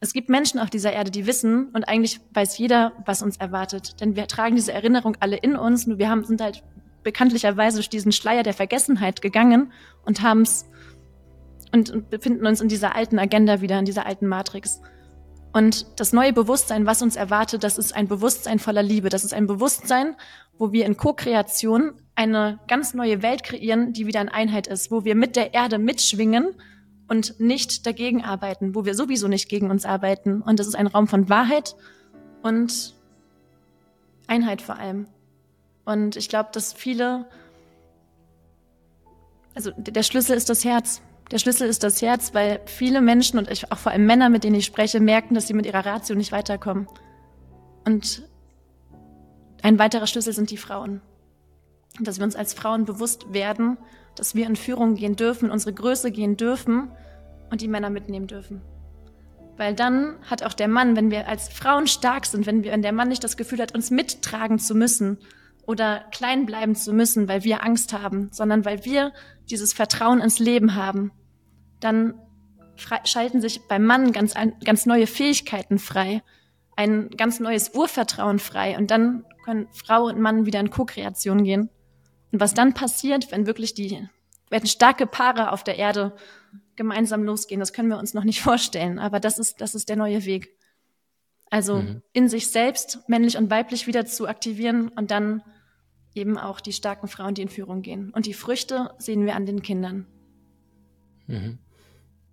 es 0.00 0.12
gibt 0.12 0.28
Menschen 0.28 0.60
auf 0.60 0.70
dieser 0.70 0.92
Erde, 0.92 1.10
die 1.10 1.26
wissen 1.26 1.68
und 1.68 1.88
eigentlich 1.88 2.20
weiß 2.34 2.58
jeder, 2.58 2.92
was 3.04 3.22
uns 3.22 3.38
erwartet. 3.38 4.00
Denn 4.00 4.14
wir 4.14 4.26
tragen 4.26 4.56
diese 4.56 4.72
Erinnerung 4.72 5.16
alle 5.20 5.36
in 5.36 5.56
uns, 5.56 5.86
nur 5.86 5.98
wir 5.98 6.10
haben, 6.10 6.24
sind 6.24 6.40
halt 6.40 6.62
bekanntlicherweise 7.02 7.78
durch 7.78 7.88
diesen 7.88 8.12
Schleier 8.12 8.42
der 8.42 8.54
Vergessenheit 8.54 9.22
gegangen 9.22 9.72
und 10.04 10.22
haben 10.22 10.42
es 10.42 10.66
und, 11.72 11.90
und 11.90 12.10
befinden 12.10 12.46
uns 12.46 12.60
in 12.60 12.68
dieser 12.68 12.94
alten 12.94 13.18
Agenda 13.18 13.60
wieder, 13.60 13.78
in 13.78 13.84
dieser 13.84 14.06
alten 14.06 14.26
Matrix. 14.26 14.80
Und 15.52 15.86
das 15.98 16.12
neue 16.12 16.32
Bewusstsein, 16.32 16.86
was 16.86 17.02
uns 17.02 17.16
erwartet, 17.16 17.64
das 17.64 17.78
ist 17.78 17.94
ein 17.94 18.08
Bewusstsein 18.08 18.58
voller 18.58 18.82
Liebe. 18.82 19.08
Das 19.08 19.24
ist 19.24 19.32
ein 19.32 19.46
Bewusstsein, 19.46 20.14
wo 20.58 20.72
wir 20.72 20.84
in 20.84 20.96
Co-Kreation 20.96 21.94
eine 22.16 22.58
ganz 22.66 22.94
neue 22.94 23.22
Welt 23.22 23.44
kreieren, 23.44 23.92
die 23.92 24.06
wieder 24.06 24.20
in 24.22 24.28
Einheit 24.28 24.66
ist, 24.66 24.90
wo 24.90 25.04
wir 25.04 25.14
mit 25.14 25.36
der 25.36 25.54
Erde 25.54 25.78
mitschwingen 25.78 26.54
und 27.08 27.38
nicht 27.38 27.86
dagegen 27.86 28.24
arbeiten, 28.24 28.74
wo 28.74 28.84
wir 28.84 28.94
sowieso 28.94 29.28
nicht 29.28 29.48
gegen 29.48 29.70
uns 29.70 29.84
arbeiten. 29.84 30.42
Und 30.42 30.58
das 30.58 30.66
ist 30.66 30.74
ein 30.74 30.86
Raum 30.86 31.06
von 31.06 31.28
Wahrheit 31.28 31.76
und 32.42 32.94
Einheit 34.26 34.62
vor 34.62 34.78
allem. 34.78 35.06
Und 35.84 36.16
ich 36.16 36.28
glaube, 36.28 36.48
dass 36.52 36.72
viele, 36.72 37.26
also 39.54 39.70
der 39.76 40.02
Schlüssel 40.02 40.36
ist 40.36 40.48
das 40.48 40.64
Herz. 40.64 41.02
Der 41.30 41.38
Schlüssel 41.38 41.68
ist 41.68 41.82
das 41.82 42.02
Herz, 42.02 42.34
weil 42.34 42.60
viele 42.66 43.00
Menschen 43.00 43.38
und 43.38 43.50
ich, 43.50 43.70
auch 43.70 43.78
vor 43.78 43.92
allem 43.92 44.06
Männer, 44.06 44.28
mit 44.30 44.42
denen 44.42 44.56
ich 44.56 44.64
spreche, 44.64 45.00
merken, 45.00 45.34
dass 45.34 45.46
sie 45.48 45.54
mit 45.54 45.66
ihrer 45.66 45.84
Ratio 45.84 46.16
nicht 46.16 46.32
weiterkommen. 46.32 46.88
Und 47.84 48.22
ein 49.62 49.78
weiterer 49.78 50.06
Schlüssel 50.06 50.32
sind 50.32 50.50
die 50.50 50.56
Frauen. 50.56 51.02
Dass 52.00 52.18
wir 52.18 52.24
uns 52.24 52.36
als 52.36 52.54
Frauen 52.54 52.84
bewusst 52.84 53.32
werden, 53.32 53.78
dass 54.16 54.34
wir 54.34 54.46
in 54.46 54.56
Führung 54.56 54.94
gehen 54.94 55.16
dürfen, 55.16 55.50
unsere 55.50 55.72
Größe 55.72 56.10
gehen 56.10 56.36
dürfen 56.36 56.90
und 57.50 57.60
die 57.60 57.68
Männer 57.68 57.90
mitnehmen 57.90 58.26
dürfen. 58.26 58.62
Weil 59.56 59.74
dann 59.74 60.16
hat 60.28 60.42
auch 60.42 60.52
der 60.52 60.68
Mann, 60.68 60.96
wenn 60.96 61.10
wir 61.10 61.28
als 61.28 61.48
Frauen 61.48 61.86
stark 61.86 62.26
sind, 62.26 62.46
wenn, 62.46 62.62
wir, 62.62 62.72
wenn 62.72 62.82
der 62.82 62.92
Mann 62.92 63.08
nicht 63.08 63.24
das 63.24 63.36
Gefühl 63.36 63.60
hat, 63.60 63.74
uns 63.74 63.90
mittragen 63.90 64.58
zu 64.58 64.74
müssen 64.74 65.18
oder 65.66 66.04
klein 66.12 66.46
bleiben 66.46 66.74
zu 66.74 66.92
müssen, 66.92 67.28
weil 67.28 67.42
wir 67.44 67.64
Angst 67.64 67.92
haben, 67.92 68.28
sondern 68.32 68.64
weil 68.64 68.84
wir 68.84 69.12
dieses 69.50 69.72
Vertrauen 69.72 70.20
ins 70.20 70.38
Leben 70.38 70.74
haben, 70.74 71.12
dann 71.80 72.14
schalten 73.04 73.40
sich 73.40 73.66
beim 73.68 73.84
Mann 73.84 74.12
ganz, 74.12 74.34
ganz 74.64 74.84
neue 74.84 75.06
Fähigkeiten 75.06 75.78
frei, 75.78 76.22
ein 76.76 77.08
ganz 77.16 77.40
neues 77.40 77.70
Urvertrauen 77.74 78.38
frei 78.38 78.76
und 78.76 78.90
dann 78.90 79.24
können 79.44 79.68
Frau 79.72 80.04
und 80.04 80.20
Mann 80.20 80.44
wieder 80.44 80.60
in 80.60 80.70
Co-Kreation 80.70 81.44
gehen. 81.44 81.70
Und 82.36 82.40
was 82.40 82.52
dann 82.52 82.74
passiert, 82.74 83.32
wenn 83.32 83.46
wirklich 83.46 83.72
die, 83.72 84.06
wenn 84.50 84.66
starke 84.66 85.06
Paare 85.06 85.52
auf 85.52 85.64
der 85.64 85.78
Erde 85.78 86.14
gemeinsam 86.74 87.24
losgehen, 87.24 87.60
das 87.60 87.72
können 87.72 87.88
wir 87.88 87.96
uns 87.96 88.12
noch 88.12 88.24
nicht 88.24 88.42
vorstellen, 88.42 88.98
aber 88.98 89.20
das 89.20 89.38
ist, 89.38 89.62
das 89.62 89.74
ist 89.74 89.88
der 89.88 89.96
neue 89.96 90.26
Weg. 90.26 90.54
Also 91.48 91.76
mhm. 91.76 92.02
in 92.12 92.28
sich 92.28 92.50
selbst 92.50 92.98
männlich 93.08 93.38
und 93.38 93.48
weiblich 93.48 93.86
wieder 93.86 94.04
zu 94.04 94.28
aktivieren 94.28 94.88
und 94.88 95.10
dann 95.10 95.40
eben 96.14 96.36
auch 96.36 96.60
die 96.60 96.74
starken 96.74 97.08
Frauen, 97.08 97.32
die 97.32 97.40
in 97.40 97.48
Führung 97.48 97.80
gehen. 97.80 98.10
Und 98.10 98.26
die 98.26 98.34
Früchte 98.34 98.90
sehen 98.98 99.24
wir 99.24 99.34
an 99.34 99.46
den 99.46 99.62
Kindern. 99.62 100.06
Mhm. 101.28 101.56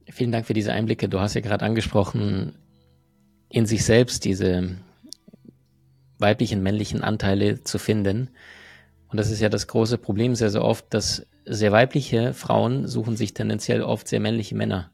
Vielen 0.09 0.33
Dank 0.33 0.47
für 0.47 0.53
diese 0.53 0.73
Einblicke. 0.73 1.07
Du 1.07 1.21
hast 1.21 1.33
ja 1.33 1.39
gerade 1.39 1.63
angesprochen, 1.63 2.57
in 3.47 3.65
sich 3.65 3.85
selbst 3.85 4.25
diese 4.25 4.75
weiblichen, 6.17 6.61
männlichen 6.61 7.05
Anteile 7.05 7.63
zu 7.63 7.79
finden. 7.79 8.31
Und 9.13 9.17
das 9.17 9.31
ist 9.31 9.39
ja 9.39 9.47
das 9.47 9.67
große 9.67 9.97
Problem 9.97 10.35
sehr, 10.35 10.49
sehr 10.49 10.65
oft, 10.65 10.93
dass 10.93 11.25
sehr 11.45 11.71
weibliche 11.71 12.33
Frauen 12.33 12.87
suchen 12.87 13.15
sich 13.15 13.33
tendenziell 13.33 13.81
oft 13.81 14.07
sehr 14.07 14.19
männliche 14.19 14.55
Männer. 14.55 14.91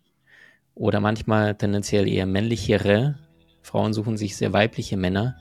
Oder 0.76 1.00
manchmal 1.00 1.56
tendenziell 1.56 2.08
eher 2.08 2.28
männlichere 2.28 3.18
Frauen 3.62 3.94
suchen 3.94 4.18
sich 4.18 4.38
sehr 4.38 4.54
weibliche 4.54 4.98
Männer 4.98 5.38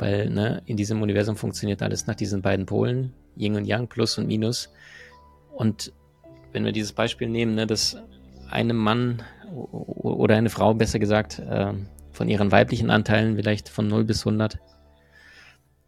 weil 0.00 0.30
ne, 0.30 0.62
in 0.64 0.76
diesem 0.76 1.02
Universum 1.02 1.36
funktioniert 1.36 1.82
alles 1.82 2.06
nach 2.06 2.14
diesen 2.14 2.42
beiden 2.42 2.66
Polen, 2.66 3.12
Yin 3.36 3.56
und 3.56 3.66
Yang, 3.66 3.88
Plus 3.88 4.18
und 4.18 4.26
Minus. 4.26 4.72
Und 5.52 5.92
wenn 6.52 6.64
wir 6.64 6.72
dieses 6.72 6.92
Beispiel 6.92 7.28
nehmen, 7.28 7.54
ne, 7.54 7.66
dass 7.66 7.98
einem 8.50 8.76
Mann 8.76 9.22
oder 9.52 10.36
eine 10.36 10.50
Frau, 10.50 10.74
besser 10.74 10.98
gesagt, 10.98 11.38
äh, 11.38 11.74
von 12.12 12.28
ihren 12.28 12.50
weiblichen 12.50 12.90
Anteilen 12.90 13.36
vielleicht 13.36 13.68
von 13.68 13.86
0 13.86 14.04
bis 14.04 14.26
100 14.26 14.58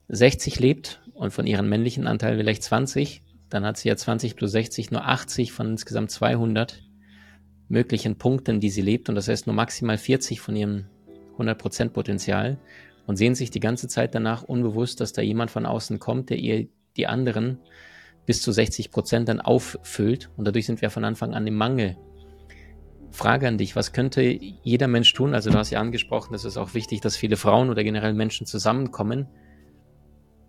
60 0.08 0.60
lebt 0.60 1.00
und 1.14 1.32
von 1.32 1.46
ihren 1.46 1.68
männlichen 1.68 2.06
Anteilen 2.06 2.38
vielleicht 2.38 2.62
20, 2.62 3.22
dann 3.48 3.64
hat 3.64 3.76
sie 3.76 3.88
ja 3.88 3.96
20 3.96 4.36
plus 4.36 4.52
60 4.52 4.90
nur 4.90 5.06
80 5.06 5.52
von 5.52 5.68
insgesamt 5.68 6.10
200 6.10 6.82
möglichen 7.68 8.16
Punkten, 8.16 8.60
die 8.60 8.70
sie 8.70 8.82
lebt. 8.82 9.08
Und 9.08 9.14
das 9.14 9.28
heißt 9.28 9.46
nur 9.46 9.54
maximal 9.54 9.98
40 9.98 10.40
von 10.40 10.56
ihrem 10.56 10.86
100% 11.38 11.90
Potenzial 11.90 12.58
und 13.06 13.16
sehen 13.16 13.34
sich 13.34 13.50
die 13.50 13.60
ganze 13.60 13.88
Zeit 13.88 14.14
danach 14.14 14.42
unbewusst, 14.42 15.00
dass 15.00 15.12
da 15.12 15.22
jemand 15.22 15.50
von 15.50 15.66
außen 15.66 15.98
kommt, 15.98 16.30
der 16.30 16.38
ihr 16.38 16.68
die 16.96 17.06
anderen 17.06 17.58
bis 18.26 18.42
zu 18.42 18.52
60 18.52 18.90
Prozent 18.90 19.28
dann 19.28 19.40
auffüllt 19.40 20.30
und 20.36 20.46
dadurch 20.46 20.66
sind 20.66 20.80
wir 20.80 20.90
von 20.90 21.04
Anfang 21.04 21.34
an 21.34 21.46
im 21.46 21.56
Mangel. 21.56 21.96
Frage 23.10 23.48
an 23.48 23.58
dich, 23.58 23.76
was 23.76 23.92
könnte 23.92 24.22
jeder 24.22 24.88
Mensch 24.88 25.12
tun? 25.12 25.34
Also 25.34 25.50
du 25.50 25.58
hast 25.58 25.70
ja 25.70 25.80
angesprochen, 25.80 26.34
es 26.34 26.44
ist 26.44 26.56
auch 26.56 26.74
wichtig, 26.74 27.00
dass 27.00 27.16
viele 27.16 27.36
Frauen 27.36 27.68
oder 27.68 27.84
generell 27.84 28.14
Menschen 28.14 28.46
zusammenkommen, 28.46 29.26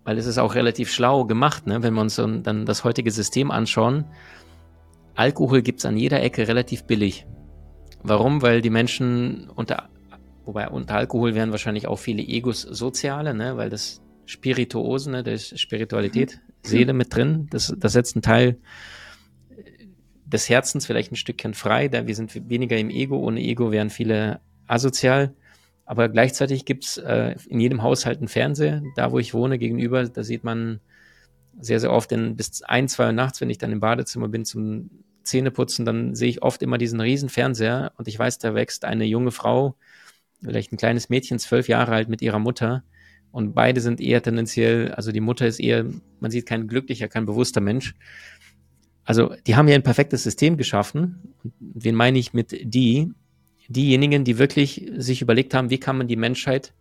weil 0.04 0.18
es 0.18 0.26
ist 0.26 0.38
auch 0.38 0.54
relativ 0.54 0.92
schlau 0.92 1.24
gemacht, 1.24 1.66
ne? 1.66 1.82
wenn 1.82 1.94
wir 1.94 2.00
uns 2.00 2.16
dann 2.16 2.66
das 2.66 2.84
heutige 2.84 3.10
System 3.10 3.50
anschauen. 3.50 4.04
Alkohol 5.14 5.62
gibt's 5.62 5.84
an 5.84 5.96
jeder 5.96 6.22
Ecke 6.22 6.48
relativ 6.48 6.84
billig. 6.84 7.26
Warum? 8.02 8.42
Weil 8.42 8.60
die 8.60 8.70
Menschen 8.70 9.48
unter 9.54 9.88
Wobei 10.44 10.68
unter 10.68 10.96
Alkohol 10.96 11.34
wären 11.34 11.50
wahrscheinlich 11.52 11.86
auch 11.86 11.98
viele 11.98 12.22
Egos 12.22 12.62
soziale, 12.62 13.34
ne? 13.34 13.56
weil 13.56 13.70
das 13.70 14.02
Spirituosen, 14.26 15.12
ne? 15.12 15.22
da 15.22 15.30
ist 15.30 15.58
Spiritualität, 15.58 16.36
mhm. 16.36 16.68
Seele 16.68 16.92
mit 16.92 17.14
drin. 17.14 17.48
Das, 17.50 17.74
das 17.76 17.92
setzt 17.92 18.16
einen 18.16 18.22
Teil 18.22 18.58
des 20.26 20.48
Herzens 20.48 20.86
vielleicht 20.86 21.12
ein 21.12 21.16
Stückchen 21.16 21.54
frei. 21.54 21.88
Da 21.88 22.06
wir 22.06 22.14
sind 22.14 22.48
weniger 22.48 22.76
im 22.76 22.90
Ego. 22.90 23.18
Ohne 23.18 23.40
Ego 23.40 23.70
wären 23.70 23.90
viele 23.90 24.40
asozial. 24.66 25.34
Aber 25.86 26.08
gleichzeitig 26.08 26.64
gibt's 26.64 26.96
äh, 26.96 27.36
in 27.48 27.60
jedem 27.60 27.82
Haushalt 27.82 28.18
einen 28.18 28.28
Fernseher. 28.28 28.82
Da, 28.96 29.12
wo 29.12 29.18
ich 29.18 29.34
wohne, 29.34 29.58
gegenüber, 29.58 30.04
da 30.08 30.22
sieht 30.22 30.44
man 30.44 30.80
sehr, 31.60 31.78
sehr 31.78 31.92
oft, 31.92 32.10
denn 32.10 32.36
bis 32.36 32.62
ein, 32.62 32.88
zwei 32.88 33.06
Uhr 33.06 33.12
nachts, 33.12 33.40
wenn 33.40 33.50
ich 33.50 33.58
dann 33.58 33.72
im 33.72 33.80
Badezimmer 33.80 34.28
bin 34.28 34.44
zum 34.44 34.90
Zähneputzen, 35.22 35.84
dann 35.84 36.14
sehe 36.14 36.28
ich 36.28 36.42
oft 36.42 36.62
immer 36.62 36.78
diesen 36.78 37.00
riesen 37.00 37.28
Fernseher 37.28 37.92
und 37.96 38.08
ich 38.08 38.18
weiß, 38.18 38.38
da 38.38 38.54
wächst 38.54 38.84
eine 38.84 39.04
junge 39.04 39.30
Frau 39.30 39.76
vielleicht 40.44 40.72
ein 40.72 40.76
kleines 40.76 41.08
Mädchen, 41.08 41.38
zwölf 41.38 41.68
Jahre 41.68 41.92
alt, 41.92 42.08
mit 42.08 42.22
ihrer 42.22 42.38
Mutter. 42.38 42.84
Und 43.32 43.54
beide 43.54 43.80
sind 43.80 44.00
eher 44.00 44.22
tendenziell, 44.22 44.92
also 44.92 45.10
die 45.10 45.20
Mutter 45.20 45.46
ist 45.46 45.58
eher, 45.58 45.86
man 46.20 46.30
sieht 46.30 46.46
kein 46.46 46.68
glücklicher, 46.68 47.08
kein 47.08 47.26
bewusster 47.26 47.60
Mensch. 47.60 47.94
Also 49.04 49.34
die 49.46 49.56
haben 49.56 49.68
ja 49.68 49.74
ein 49.74 49.82
perfektes 49.82 50.22
System 50.22 50.56
geschaffen. 50.56 51.34
Wen 51.58 51.94
meine 51.94 52.18
ich 52.18 52.32
mit 52.32 52.52
die? 52.62 53.10
Diejenigen, 53.68 54.24
die 54.24 54.38
wirklich 54.38 54.90
sich 54.96 55.22
überlegt 55.22 55.54
haben, 55.54 55.70
wie 55.70 55.78
kann 55.78 55.96
man 55.96 56.08
die 56.08 56.16
Menschheit 56.16 56.72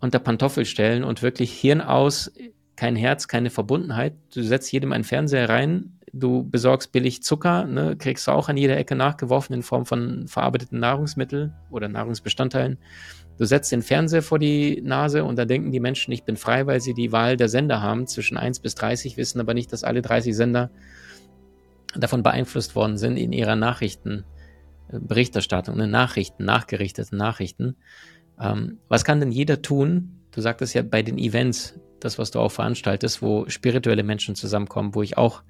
unter 0.00 0.18
Pantoffel 0.18 0.64
stellen 0.64 1.04
und 1.04 1.22
wirklich 1.22 1.52
Hirn 1.52 1.80
aus, 1.80 2.32
kein 2.76 2.96
Herz, 2.96 3.28
keine 3.28 3.50
Verbundenheit. 3.50 4.14
Du 4.34 4.42
setzt 4.42 4.72
jedem 4.72 4.92
einen 4.92 5.04
Fernseher 5.04 5.48
rein, 5.48 5.98
du 6.12 6.42
besorgst 6.42 6.92
billig 6.92 7.22
Zucker, 7.22 7.64
ne, 7.64 7.96
kriegst 7.96 8.26
du 8.26 8.32
auch 8.32 8.48
an 8.48 8.56
jeder 8.56 8.76
Ecke 8.76 8.96
nachgeworfen 8.96 9.54
in 9.54 9.62
Form 9.62 9.86
von 9.86 10.26
verarbeiteten 10.26 10.80
Nahrungsmitteln 10.80 11.54
oder 11.70 11.88
Nahrungsbestandteilen. 11.88 12.78
Du 13.38 13.44
setzt 13.44 13.72
den 13.72 13.82
Fernseher 13.82 14.22
vor 14.22 14.38
die 14.38 14.82
Nase 14.82 15.24
und 15.24 15.36
da 15.36 15.44
denken 15.44 15.72
die 15.72 15.80
Menschen, 15.80 16.12
ich 16.12 16.24
bin 16.24 16.36
frei, 16.36 16.66
weil 16.66 16.80
sie 16.80 16.94
die 16.94 17.12
Wahl 17.12 17.36
der 17.36 17.48
Sender 17.48 17.80
haben, 17.80 18.06
zwischen 18.06 18.36
1 18.36 18.60
bis 18.60 18.74
30, 18.74 19.16
wissen 19.16 19.40
aber 19.40 19.54
nicht, 19.54 19.72
dass 19.72 19.84
alle 19.84 20.02
30 20.02 20.36
Sender 20.36 20.70
davon 21.96 22.22
beeinflusst 22.22 22.74
worden 22.74 22.98
sind 22.98 23.16
in 23.16 23.32
ihrer 23.32 23.56
Nachrichtenberichterstattung, 24.92 25.76
ne, 25.76 25.86
Nachrichten, 25.86 26.44
nachgerichteten 26.44 27.18
Nachrichten. 27.18 27.76
Ähm, 28.40 28.78
was 28.88 29.04
kann 29.04 29.20
denn 29.20 29.32
jeder 29.32 29.62
tun? 29.62 30.20
Du 30.32 30.40
sagtest 30.40 30.74
ja 30.74 30.82
bei 30.82 31.02
den 31.02 31.18
Events, 31.18 31.78
das, 32.00 32.18
was 32.18 32.30
du 32.30 32.40
auch 32.40 32.50
veranstaltest, 32.50 33.22
wo 33.22 33.48
spirituelle 33.48 34.02
Menschen 34.02 34.34
zusammenkommen, 34.34 34.94
wo 34.94 35.02
ich 35.02 35.18
auch 35.18 35.42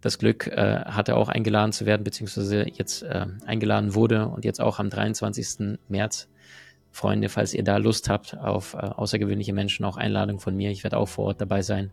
das 0.00 0.18
Glück 0.18 0.46
äh, 0.46 0.80
hatte, 0.84 1.16
auch 1.16 1.28
eingeladen 1.28 1.72
zu 1.72 1.86
werden, 1.86 2.04
beziehungsweise 2.04 2.66
jetzt 2.68 3.02
äh, 3.02 3.26
eingeladen 3.44 3.94
wurde 3.94 4.28
und 4.28 4.44
jetzt 4.44 4.60
auch 4.60 4.78
am 4.78 4.90
23. 4.90 5.78
März. 5.88 6.28
Freunde, 6.92 7.28
falls 7.28 7.54
ihr 7.54 7.62
da 7.62 7.76
Lust 7.76 8.08
habt 8.08 8.36
auf 8.36 8.74
äh, 8.74 8.78
außergewöhnliche 8.78 9.52
Menschen, 9.52 9.84
auch 9.84 9.96
Einladung 9.96 10.40
von 10.40 10.56
mir. 10.56 10.70
Ich 10.70 10.82
werde 10.82 10.96
auch 10.96 11.08
vor 11.08 11.26
Ort 11.26 11.40
dabei 11.40 11.62
sein, 11.62 11.92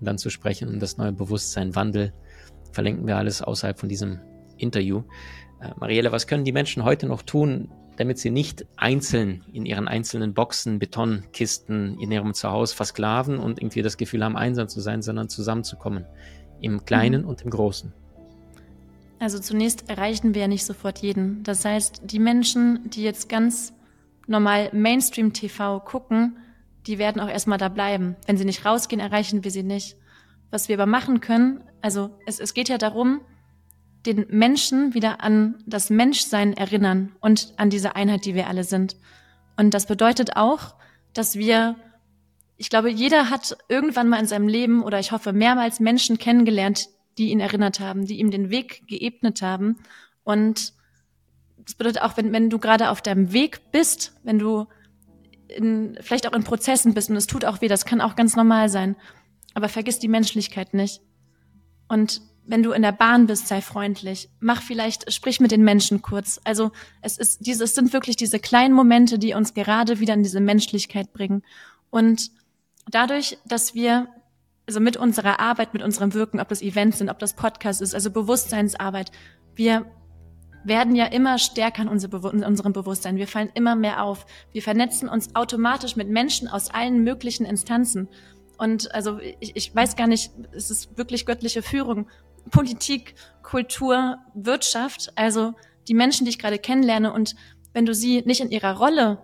um 0.00 0.06
dann 0.06 0.16
zu 0.16 0.30
sprechen 0.30 0.68
um 0.68 0.80
das 0.80 0.96
neue 0.96 1.12
Bewusstsein, 1.12 1.74
Wandel. 1.74 2.14
Verlinken 2.72 3.06
wir 3.06 3.16
alles 3.16 3.42
außerhalb 3.42 3.78
von 3.78 3.88
diesem 3.88 4.20
Interview. 4.56 5.02
Äh, 5.60 5.70
Marielle, 5.78 6.12
was 6.12 6.26
können 6.26 6.44
die 6.44 6.52
Menschen 6.52 6.84
heute 6.84 7.06
noch 7.06 7.22
tun, 7.22 7.70
damit 7.96 8.18
sie 8.18 8.30
nicht 8.30 8.66
einzeln 8.76 9.44
in 9.52 9.66
ihren 9.66 9.86
einzelnen 9.86 10.32
Boxen, 10.32 10.78
Betonkisten 10.78 11.98
in 12.00 12.10
ihrem 12.10 12.32
Zuhause 12.32 12.74
versklaven 12.74 13.38
und 13.38 13.60
irgendwie 13.60 13.82
das 13.82 13.96
Gefühl 13.96 14.24
haben, 14.24 14.36
einsam 14.36 14.68
zu 14.68 14.80
sein, 14.80 15.02
sondern 15.02 15.28
zusammenzukommen? 15.28 16.06
Im 16.62 16.84
Kleinen 16.84 17.22
mhm. 17.22 17.28
und 17.28 17.42
im 17.42 17.50
Großen. 17.50 17.92
Also 19.18 19.38
zunächst 19.38 19.90
erreichen 19.90 20.34
wir 20.34 20.42
ja 20.42 20.48
nicht 20.48 20.64
sofort 20.64 21.00
jeden. 21.00 21.42
Das 21.42 21.64
heißt, 21.64 22.02
die 22.04 22.18
Menschen, 22.18 22.88
die 22.88 23.02
jetzt 23.02 23.28
ganz 23.28 23.74
normal 24.26 24.70
Mainstream-TV 24.72 25.80
gucken, 25.80 26.38
die 26.86 26.98
werden 26.98 27.20
auch 27.20 27.28
erstmal 27.28 27.58
da 27.58 27.68
bleiben. 27.68 28.16
Wenn 28.26 28.38
sie 28.38 28.46
nicht 28.46 28.64
rausgehen, 28.64 29.00
erreichen 29.00 29.44
wir 29.44 29.50
sie 29.50 29.62
nicht. 29.62 29.96
Was 30.50 30.68
wir 30.68 30.76
aber 30.76 30.86
machen 30.86 31.20
können, 31.20 31.62
also 31.82 32.10
es, 32.26 32.40
es 32.40 32.54
geht 32.54 32.70
ja 32.70 32.78
darum, 32.78 33.20
den 34.06 34.26
Menschen 34.30 34.94
wieder 34.94 35.22
an 35.22 35.62
das 35.66 35.90
Menschsein 35.90 36.56
erinnern 36.56 37.12
und 37.20 37.52
an 37.56 37.70
diese 37.70 37.96
Einheit, 37.96 38.24
die 38.24 38.34
wir 38.34 38.46
alle 38.46 38.64
sind. 38.64 38.96
Und 39.56 39.74
das 39.74 39.86
bedeutet 39.86 40.36
auch, 40.36 40.74
dass 41.12 41.36
wir, 41.36 41.76
ich 42.56 42.70
glaube, 42.70 42.90
jeder 42.90 43.30
hat 43.30 43.58
irgendwann 43.68 44.08
mal 44.08 44.20
in 44.20 44.26
seinem 44.26 44.48
Leben 44.48 44.82
oder 44.82 44.98
ich 44.98 45.12
hoffe 45.12 45.32
mehrmals 45.32 45.80
Menschen 45.80 46.18
kennengelernt, 46.18 46.88
die 47.18 47.30
ihn 47.30 47.40
erinnert 47.40 47.80
haben, 47.80 48.06
die 48.06 48.18
ihm 48.18 48.30
den 48.30 48.50
Weg 48.50 48.86
geebnet 48.86 49.42
haben. 49.42 49.76
Und 50.24 50.72
das 51.58 51.74
bedeutet 51.74 52.02
auch, 52.02 52.16
wenn, 52.16 52.32
wenn 52.32 52.48
du 52.48 52.58
gerade 52.58 52.90
auf 52.90 53.02
deinem 53.02 53.32
Weg 53.32 53.70
bist, 53.70 54.14
wenn 54.22 54.38
du 54.38 54.66
in, 55.48 55.98
vielleicht 56.00 56.26
auch 56.26 56.32
in 56.32 56.44
Prozessen 56.44 56.94
bist 56.94 57.10
und 57.10 57.16
es 57.16 57.26
tut 57.26 57.44
auch 57.44 57.60
weh, 57.60 57.68
das 57.68 57.84
kann 57.84 58.00
auch 58.00 58.16
ganz 58.16 58.36
normal 58.36 58.68
sein. 58.68 58.96
Aber 59.52 59.68
vergiss 59.68 59.98
die 59.98 60.08
Menschlichkeit 60.08 60.74
nicht. 60.74 61.02
Und 61.88 62.22
wenn 62.50 62.62
du 62.62 62.72
in 62.72 62.82
der 62.82 62.92
Bahn 62.92 63.26
bist, 63.26 63.46
sei 63.46 63.60
freundlich. 63.60 64.28
Mach 64.40 64.60
vielleicht, 64.60 65.12
sprich 65.12 65.38
mit 65.38 65.52
den 65.52 65.62
Menschen 65.62 66.02
kurz. 66.02 66.40
Also 66.44 66.72
es 67.00 67.16
ist 67.16 67.46
diese, 67.46 67.64
es 67.64 67.74
sind 67.74 67.92
wirklich 67.92 68.16
diese 68.16 68.40
kleinen 68.40 68.74
Momente, 68.74 69.18
die 69.18 69.34
uns 69.34 69.54
gerade 69.54 70.00
wieder 70.00 70.14
in 70.14 70.24
diese 70.24 70.40
Menschlichkeit 70.40 71.12
bringen. 71.12 71.42
Und 71.90 72.30
dadurch, 72.90 73.38
dass 73.46 73.74
wir 73.74 74.08
also 74.66 74.80
mit 74.80 74.96
unserer 74.96 75.38
Arbeit, 75.38 75.74
mit 75.74 75.82
unserem 75.82 76.12
Wirken, 76.12 76.40
ob 76.40 76.48
das 76.48 76.62
Events 76.62 76.98
sind, 76.98 77.08
ob 77.08 77.18
das 77.20 77.34
Podcast 77.34 77.80
ist, 77.82 77.94
also 77.94 78.10
Bewusstseinsarbeit, 78.10 79.12
wir 79.54 79.86
werden 80.64 80.94
ja 80.94 81.06
immer 81.06 81.38
stärker 81.38 81.82
in, 81.82 81.88
unserem 81.88 82.72
Bewusstsein. 82.72 83.16
Wir 83.16 83.28
fallen 83.28 83.50
immer 83.54 83.76
mehr 83.76 84.02
auf. 84.02 84.26
Wir 84.52 84.62
vernetzen 84.62 85.08
uns 85.08 85.34
automatisch 85.34 85.96
mit 85.96 86.08
Menschen 86.08 86.48
aus 86.48 86.70
allen 86.70 87.02
möglichen 87.02 87.46
Instanzen. 87.46 88.08
Und 88.58 88.94
also 88.94 89.18
ich, 89.18 89.56
ich 89.56 89.74
weiß 89.74 89.96
gar 89.96 90.06
nicht, 90.06 90.32
es 90.52 90.70
ist 90.70 90.98
wirklich 90.98 91.24
göttliche 91.24 91.62
Führung. 91.62 92.08
Politik, 92.50 93.14
Kultur, 93.42 94.18
Wirtschaft, 94.34 95.12
also 95.16 95.54
die 95.88 95.94
Menschen, 95.94 96.24
die 96.24 96.30
ich 96.30 96.38
gerade 96.38 96.58
kennenlerne 96.58 97.12
und 97.12 97.34
wenn 97.72 97.86
du 97.86 97.94
sie 97.94 98.22
nicht 98.22 98.40
in 98.40 98.50
ihrer 98.50 98.76
Rolle, 98.76 99.18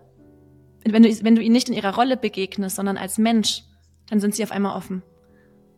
wenn 0.84 1.02
du, 1.02 1.24
wenn 1.24 1.34
du 1.34 1.42
ihnen 1.42 1.52
nicht 1.52 1.68
in 1.68 1.74
ihrer 1.74 1.94
Rolle 1.94 2.16
begegnest, 2.16 2.76
sondern 2.76 2.96
als 2.96 3.18
Mensch, 3.18 3.64
dann 4.08 4.20
sind 4.20 4.34
sie 4.34 4.44
auf 4.44 4.52
einmal 4.52 4.76
offen. 4.76 5.02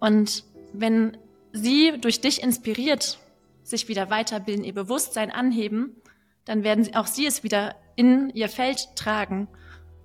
Und 0.01 0.44
wenn 0.72 1.16
sie 1.53 1.98
durch 2.01 2.20
dich 2.20 2.42
inspiriert 2.42 3.18
sich 3.62 3.88
wieder 3.88 4.11
weiterbilden, 4.11 4.64
ihr 4.64 4.74
Bewusstsein 4.74 5.31
anheben, 5.31 5.96
dann 6.44 6.62
werden 6.62 6.94
auch 6.94 7.07
sie 7.07 7.27
es 7.27 7.42
wieder 7.42 7.74
in 7.96 8.31
ihr 8.31 8.48
Feld 8.48 8.96
tragen. 8.96 9.48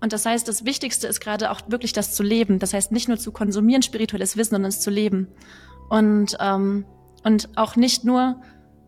Und 0.02 0.12
das 0.12 0.26
heißt, 0.26 0.48
das 0.48 0.66
Wichtigste 0.66 1.08
ist 1.08 1.22
gerade 1.22 1.52
auch 1.52 1.62
wirklich 1.68 1.94
das 1.94 2.14
zu 2.14 2.24
leben. 2.24 2.60
Das 2.60 2.74
heißt, 2.74 2.92
nicht 2.92 3.08
nur 3.08 3.18
zu 3.18 3.32
konsumieren 3.32 3.82
spirituelles 3.82 4.36
Wissen, 4.36 4.56
sondern 4.56 4.70
es 4.70 4.82
zu 4.82 4.90
leben. 4.90 5.30
Und 5.90 6.36
ähm, 6.42 6.86
und 7.24 7.50
auch 7.56 7.76
nicht 7.76 8.04
nur 8.04 8.42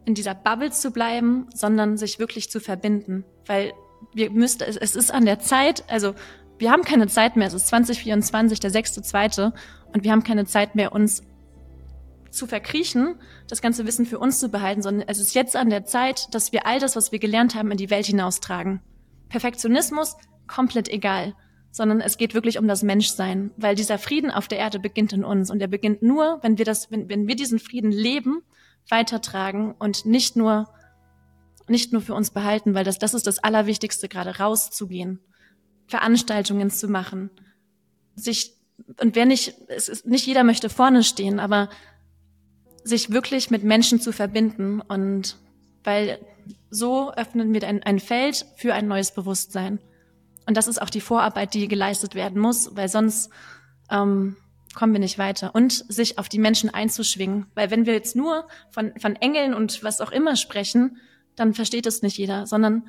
in 0.05 0.13
dieser 0.13 0.35
Bubble 0.35 0.71
zu 0.71 0.91
bleiben, 0.91 1.47
sondern 1.53 1.97
sich 1.97 2.19
wirklich 2.19 2.49
zu 2.49 2.59
verbinden. 2.59 3.25
Weil 3.45 3.73
wir 4.13 4.29
müssten, 4.31 4.63
es 4.63 4.95
ist 4.95 5.11
an 5.11 5.25
der 5.25 5.39
Zeit, 5.39 5.83
also 5.89 6.13
wir 6.57 6.71
haben 6.71 6.83
keine 6.83 7.07
Zeit 7.07 7.35
mehr, 7.35 7.47
es 7.47 7.53
ist 7.53 7.67
2024, 7.67 8.59
der 8.59 8.69
sechste, 8.69 9.01
zweite, 9.01 9.53
und 9.93 10.03
wir 10.03 10.11
haben 10.11 10.23
keine 10.23 10.45
Zeit 10.45 10.75
mehr, 10.75 10.93
uns 10.93 11.23
zu 12.29 12.47
verkriechen, 12.47 13.15
das 13.47 13.61
ganze 13.61 13.85
Wissen 13.85 14.05
für 14.05 14.19
uns 14.19 14.39
zu 14.39 14.49
behalten, 14.49 14.81
sondern 14.81 15.07
es 15.07 15.19
ist 15.19 15.33
jetzt 15.33 15.55
an 15.55 15.69
der 15.69 15.85
Zeit, 15.85 16.33
dass 16.33 16.51
wir 16.51 16.65
all 16.65 16.79
das, 16.79 16.95
was 16.95 17.11
wir 17.11 17.19
gelernt 17.19 17.55
haben, 17.55 17.71
in 17.71 17.77
die 17.77 17.89
Welt 17.89 18.05
hinaustragen. 18.05 18.81
Perfektionismus, 19.29 20.17
komplett 20.47 20.89
egal, 20.89 21.33
sondern 21.75 21.99
es 21.99 22.15
geht 22.15 22.33
wirklich 22.33 22.57
um 22.57 22.69
das 22.69 22.83
Menschsein, 22.83 23.51
weil 23.57 23.75
dieser 23.75 23.97
Frieden 23.97 24.31
auf 24.31 24.47
der 24.47 24.59
Erde 24.59 24.79
beginnt 24.79 25.11
in 25.11 25.25
uns 25.25 25.51
und 25.51 25.59
er 25.59 25.67
beginnt 25.67 26.01
nur, 26.01 26.39
wenn 26.41 26.57
wir 26.57 26.63
das, 26.63 26.89
wenn, 26.89 27.09
wenn 27.09 27.27
wir 27.27 27.35
diesen 27.35 27.59
Frieden 27.59 27.91
leben, 27.91 28.43
weitertragen 28.89 29.75
und 29.77 30.05
nicht 30.05 30.37
nur, 30.37 30.69
nicht 31.67 31.91
nur 31.91 32.01
für 32.01 32.13
uns 32.13 32.31
behalten, 32.31 32.75
weil 32.75 32.85
das, 32.85 32.97
das 32.97 33.13
ist 33.13 33.27
das 33.27 33.39
Allerwichtigste, 33.39 34.07
gerade 34.07 34.37
rauszugehen, 34.39 35.19
Veranstaltungen 35.87 36.69
zu 36.69 36.87
machen, 36.87 37.29
sich, 38.15 38.53
und 39.01 39.17
wer 39.17 39.25
nicht, 39.25 39.55
es 39.67 39.89
ist, 39.89 40.05
nicht 40.05 40.25
jeder 40.25 40.45
möchte 40.45 40.69
vorne 40.69 41.03
stehen, 41.03 41.41
aber 41.41 41.67
sich 42.85 43.11
wirklich 43.11 43.51
mit 43.51 43.65
Menschen 43.65 43.99
zu 43.99 44.13
verbinden 44.13 44.79
und 44.79 45.35
weil 45.83 46.19
so 46.69 47.11
öffnen 47.11 47.53
wir 47.53 47.67
ein, 47.67 47.83
ein 47.83 47.99
Feld 47.99 48.45
für 48.55 48.73
ein 48.73 48.87
neues 48.87 49.13
Bewusstsein. 49.13 49.79
Und 50.45 50.57
das 50.57 50.67
ist 50.67 50.81
auch 50.81 50.89
die 50.89 51.01
Vorarbeit, 51.01 51.53
die 51.53 51.67
geleistet 51.67 52.15
werden 52.15 52.39
muss, 52.39 52.75
weil 52.75 52.87
sonst 52.87 53.29
ähm, 53.89 54.35
kommen 54.75 54.93
wir 54.93 54.99
nicht 54.99 55.17
weiter. 55.17 55.55
Und 55.55 55.73
sich 55.91 56.19
auf 56.19 56.29
die 56.29 56.39
Menschen 56.39 56.69
einzuschwingen. 56.69 57.47
Weil 57.55 57.71
wenn 57.71 57.85
wir 57.85 57.93
jetzt 57.93 58.15
nur 58.15 58.47
von, 58.69 58.93
von 58.99 59.15
Engeln 59.15 59.53
und 59.53 59.83
was 59.83 60.01
auch 60.01 60.11
immer 60.11 60.35
sprechen, 60.35 60.97
dann 61.35 61.53
versteht 61.53 61.85
es 61.85 62.01
nicht 62.01 62.17
jeder, 62.17 62.45
sondern 62.45 62.87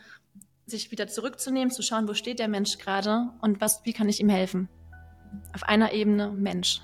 sich 0.66 0.90
wieder 0.90 1.07
zurückzunehmen, 1.07 1.71
zu 1.71 1.83
schauen, 1.83 2.09
wo 2.09 2.14
steht 2.14 2.38
der 2.38 2.49
Mensch 2.49 2.79
gerade 2.79 3.31
und 3.40 3.61
was, 3.61 3.85
wie 3.85 3.92
kann 3.92 4.09
ich 4.09 4.21
ihm 4.21 4.29
helfen. 4.29 4.69
Auf 5.55 5.62
einer 5.62 5.92
Ebene 5.92 6.31
Mensch. 6.31 6.83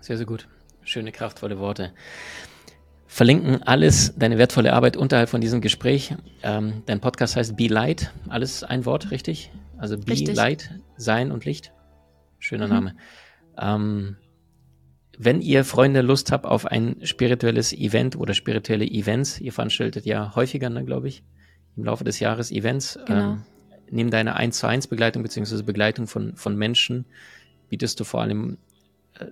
Sehr, 0.00 0.16
sehr 0.16 0.26
gut. 0.26 0.48
Schöne, 0.82 1.12
kraftvolle 1.12 1.58
Worte 1.58 1.92
verlinken 3.08 3.62
alles, 3.64 4.14
deine 4.16 4.38
wertvolle 4.38 4.74
Arbeit 4.74 4.96
unterhalb 4.96 5.30
von 5.30 5.40
diesem 5.40 5.60
Gespräch. 5.60 6.14
Ähm, 6.42 6.82
dein 6.86 7.00
Podcast 7.00 7.34
heißt 7.34 7.56
Be 7.56 7.66
Light, 7.66 8.12
alles 8.28 8.62
ein 8.62 8.84
Wort, 8.84 9.10
richtig? 9.10 9.50
Also 9.78 9.96
Be 9.96 10.12
richtig. 10.12 10.36
Light, 10.36 10.70
Sein 10.96 11.32
und 11.32 11.44
Licht. 11.44 11.72
Schöner 12.38 12.66
mhm. 12.66 12.72
Name. 12.72 12.96
Ähm, 13.58 14.16
wenn 15.18 15.40
ihr 15.40 15.64
Freunde 15.64 16.02
Lust 16.02 16.30
habt 16.30 16.44
auf 16.44 16.66
ein 16.66 16.96
spirituelles 17.02 17.72
Event 17.72 18.14
oder 18.14 18.34
spirituelle 18.34 18.86
Events, 18.86 19.40
ihr 19.40 19.52
veranstaltet 19.52 20.04
ja 20.04 20.36
häufiger, 20.36 20.70
ne, 20.70 20.84
glaube 20.84 21.08
ich, 21.08 21.24
im 21.76 21.84
Laufe 21.84 22.04
des 22.04 22.20
Jahres 22.20 22.52
Events. 22.52 22.98
Genau. 23.06 23.32
Ähm, 23.32 23.42
neben 23.90 24.10
deiner 24.10 24.36
1 24.36 24.58
zu 24.58 24.66
1 24.68 24.86
Begleitung 24.86 25.22
beziehungsweise 25.22 25.64
Begleitung 25.64 26.06
von, 26.06 26.36
von 26.36 26.56
Menschen 26.56 27.06
bietest 27.68 27.98
du 27.98 28.04
vor 28.04 28.20
allem 28.20 28.58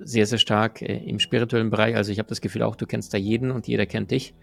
sehr, 0.02 0.26
sehr 0.26 0.38
stark 0.38 0.82
äh, 0.82 0.98
im 0.98 1.18
spirituellen 1.18 1.70
Bereich. 1.70 1.96
Also 1.96 2.12
ich 2.12 2.18
habe 2.18 2.28
das 2.28 2.40
Gefühl 2.40 2.62
auch, 2.62 2.76
du 2.76 2.86
kennst 2.86 3.14
da 3.14 3.18
jeden 3.18 3.50
und 3.50 3.66
jeder 3.66 3.86
kennt 3.86 4.10
dich. 4.10 4.34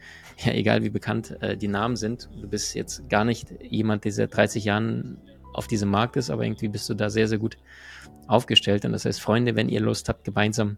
Ja, 0.43 0.51
egal 0.53 0.83
wie 0.83 0.89
bekannt 0.89 1.37
äh, 1.41 1.55
die 1.57 1.67
Namen 1.67 1.95
sind. 1.95 2.29
Du 2.41 2.47
bist 2.47 2.75
jetzt 2.75 3.07
gar 3.09 3.23
nicht 3.23 3.53
jemand, 3.61 4.05
der 4.05 4.11
seit 4.11 4.35
30 4.35 4.65
Jahren 4.65 5.17
auf 5.53 5.67
diesem 5.67 5.89
Markt 5.89 6.15
ist, 6.15 6.29
aber 6.29 6.43
irgendwie 6.43 6.67
bist 6.67 6.89
du 6.89 6.95
da 6.95 7.09
sehr, 7.09 7.27
sehr 7.27 7.37
gut 7.37 7.57
aufgestellt. 8.27 8.85
Und 8.85 8.91
das 8.93 9.05
heißt, 9.05 9.21
Freunde, 9.21 9.55
wenn 9.55 9.69
ihr 9.69 9.79
Lust 9.79 10.09
habt, 10.09 10.23
gemeinsam 10.23 10.77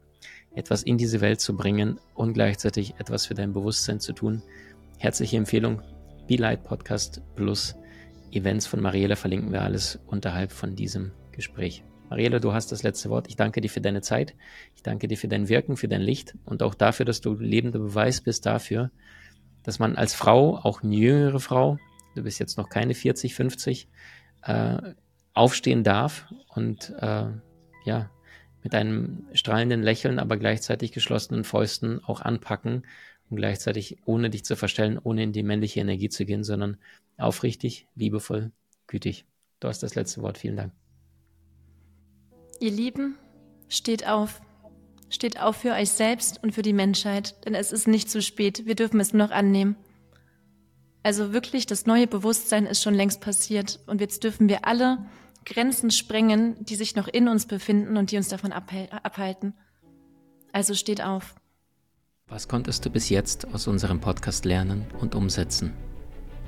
etwas 0.56 0.84
in 0.84 0.98
diese 0.98 1.22
Welt 1.22 1.42
zu 1.42 1.56
bringen 1.56 2.00
und 2.14 2.34
gleichzeitig 2.34 2.96
etwas 2.98 3.26
für 3.26 3.34
dein 3.34 3.54
Bewusstsein 3.54 4.00
zu 4.00 4.14
tun, 4.14 4.42
herzliche 4.98 5.38
Empfehlung. 5.38 5.82
Be 6.28 6.38
Light 6.38 6.64
Podcast 6.64 7.22
plus 7.36 7.76
Events 8.32 8.66
von 8.66 8.82
Mariela 8.82 9.16
verlinken 9.16 9.52
wir 9.52 9.62
alles 9.62 10.00
unterhalb 10.08 10.52
von 10.52 10.76
diesem 10.76 11.12
Gespräch. 11.32 11.84
Mariela, 12.10 12.40
du 12.40 12.54
hast 12.54 12.72
das 12.72 12.84
letzte 12.84 13.10
Wort. 13.10 13.28
Ich 13.28 13.36
danke 13.36 13.62
dir 13.62 13.70
für 13.70 13.82
deine 13.82 14.02
Zeit. 14.02 14.36
Ich 14.76 14.84
danke 14.84 15.08
dir 15.08 15.18
für 15.18 15.28
dein 15.28 15.50
Wirken, 15.50 15.76
für 15.76 15.88
dein 15.88 16.02
Licht 16.02 16.36
und 16.46 16.62
auch 16.62 16.76
dafür, 16.76 17.06
dass 17.06 17.22
du 17.22 17.34
lebender 17.34 17.80
Beweis 17.80 18.22
bist 18.22 18.46
dafür, 18.46 18.92
dass 19.64 19.80
man 19.80 19.96
als 19.96 20.14
Frau, 20.14 20.58
auch 20.58 20.84
eine 20.84 20.96
jüngere 20.96 21.40
Frau, 21.40 21.80
du 22.16 22.24
bist 22.24 22.40
jetzt 22.40 22.58
noch 22.58 22.70
keine 22.70 22.94
40, 22.94 23.34
50, 23.34 23.88
äh, 24.44 24.78
aufstehen 25.34 25.84
darf 25.84 26.32
und 26.54 26.94
äh, 27.00 27.26
ja, 27.86 28.10
mit 28.64 28.74
einem 28.74 29.28
strahlenden 29.34 29.84
Lächeln, 29.84 30.20
aber 30.20 30.38
gleichzeitig 30.38 30.92
geschlossenen 30.92 31.44
Fäusten 31.44 32.04
auch 32.04 32.22
anpacken 32.22 32.84
und 33.30 33.38
gleichzeitig 33.38 33.98
ohne 34.06 34.30
dich 34.30 34.46
zu 34.46 34.56
verstellen, 34.56 35.00
ohne 35.02 35.24
in 35.24 35.34
die 35.34 35.44
männliche 35.44 35.80
Energie 35.80 36.10
zu 36.10 36.26
gehen, 36.26 36.44
sondern 36.44 36.78
aufrichtig, 37.18 37.88
liebevoll, 37.96 38.52
gütig. 38.88 39.26
Du 39.60 39.68
hast 39.68 39.84
das 39.84 39.96
letzte 39.96 40.22
Wort. 40.22 40.38
Vielen 40.38 40.58
Dank. 40.58 40.85
Ihr 42.60 42.72
Lieben, 42.72 43.18
steht 43.68 44.08
auf. 44.08 44.42
Steht 45.10 45.40
auf 45.40 45.58
für 45.58 45.74
euch 45.74 45.92
selbst 45.92 46.42
und 46.44 46.54
für 46.54 46.62
die 46.62 46.74
Menschheit, 46.74 47.46
denn 47.46 47.54
es 47.54 47.72
ist 47.72 47.88
nicht 47.88 48.10
zu 48.10 48.22
spät. 48.22 48.66
Wir 48.66 48.76
dürfen 48.76 49.00
es 49.00 49.14
nur 49.14 49.28
noch 49.28 49.34
annehmen. 49.34 49.76
Also 51.04 51.32
wirklich, 51.32 51.68
das 51.68 51.86
neue 51.86 52.08
Bewusstsein 52.08 52.66
ist 52.66 52.82
schon 52.82 52.96
längst 52.96 53.22
passiert 53.22 53.80
und 53.86 54.02
jetzt 54.02 54.24
dürfen 54.24 54.50
wir 54.50 54.66
alle 54.66 55.06
Grenzen 55.46 55.92
sprengen, 55.92 56.56
die 56.66 56.76
sich 56.76 56.96
noch 56.96 57.08
in 57.08 57.28
uns 57.28 57.46
befinden 57.46 57.98
und 57.98 58.12
die 58.12 58.18
uns 58.18 58.30
davon 58.30 58.52
abhalten. 58.52 59.54
Also 60.52 60.74
steht 60.74 61.04
auf. 61.04 61.36
Was 62.28 62.48
konntest 62.48 62.84
du 62.86 62.90
bis 62.90 63.10
jetzt 63.10 63.54
aus 63.54 63.68
unserem 63.68 64.02
Podcast 64.02 64.46
lernen 64.46 64.88
und 65.00 65.14
umsetzen? 65.14 65.74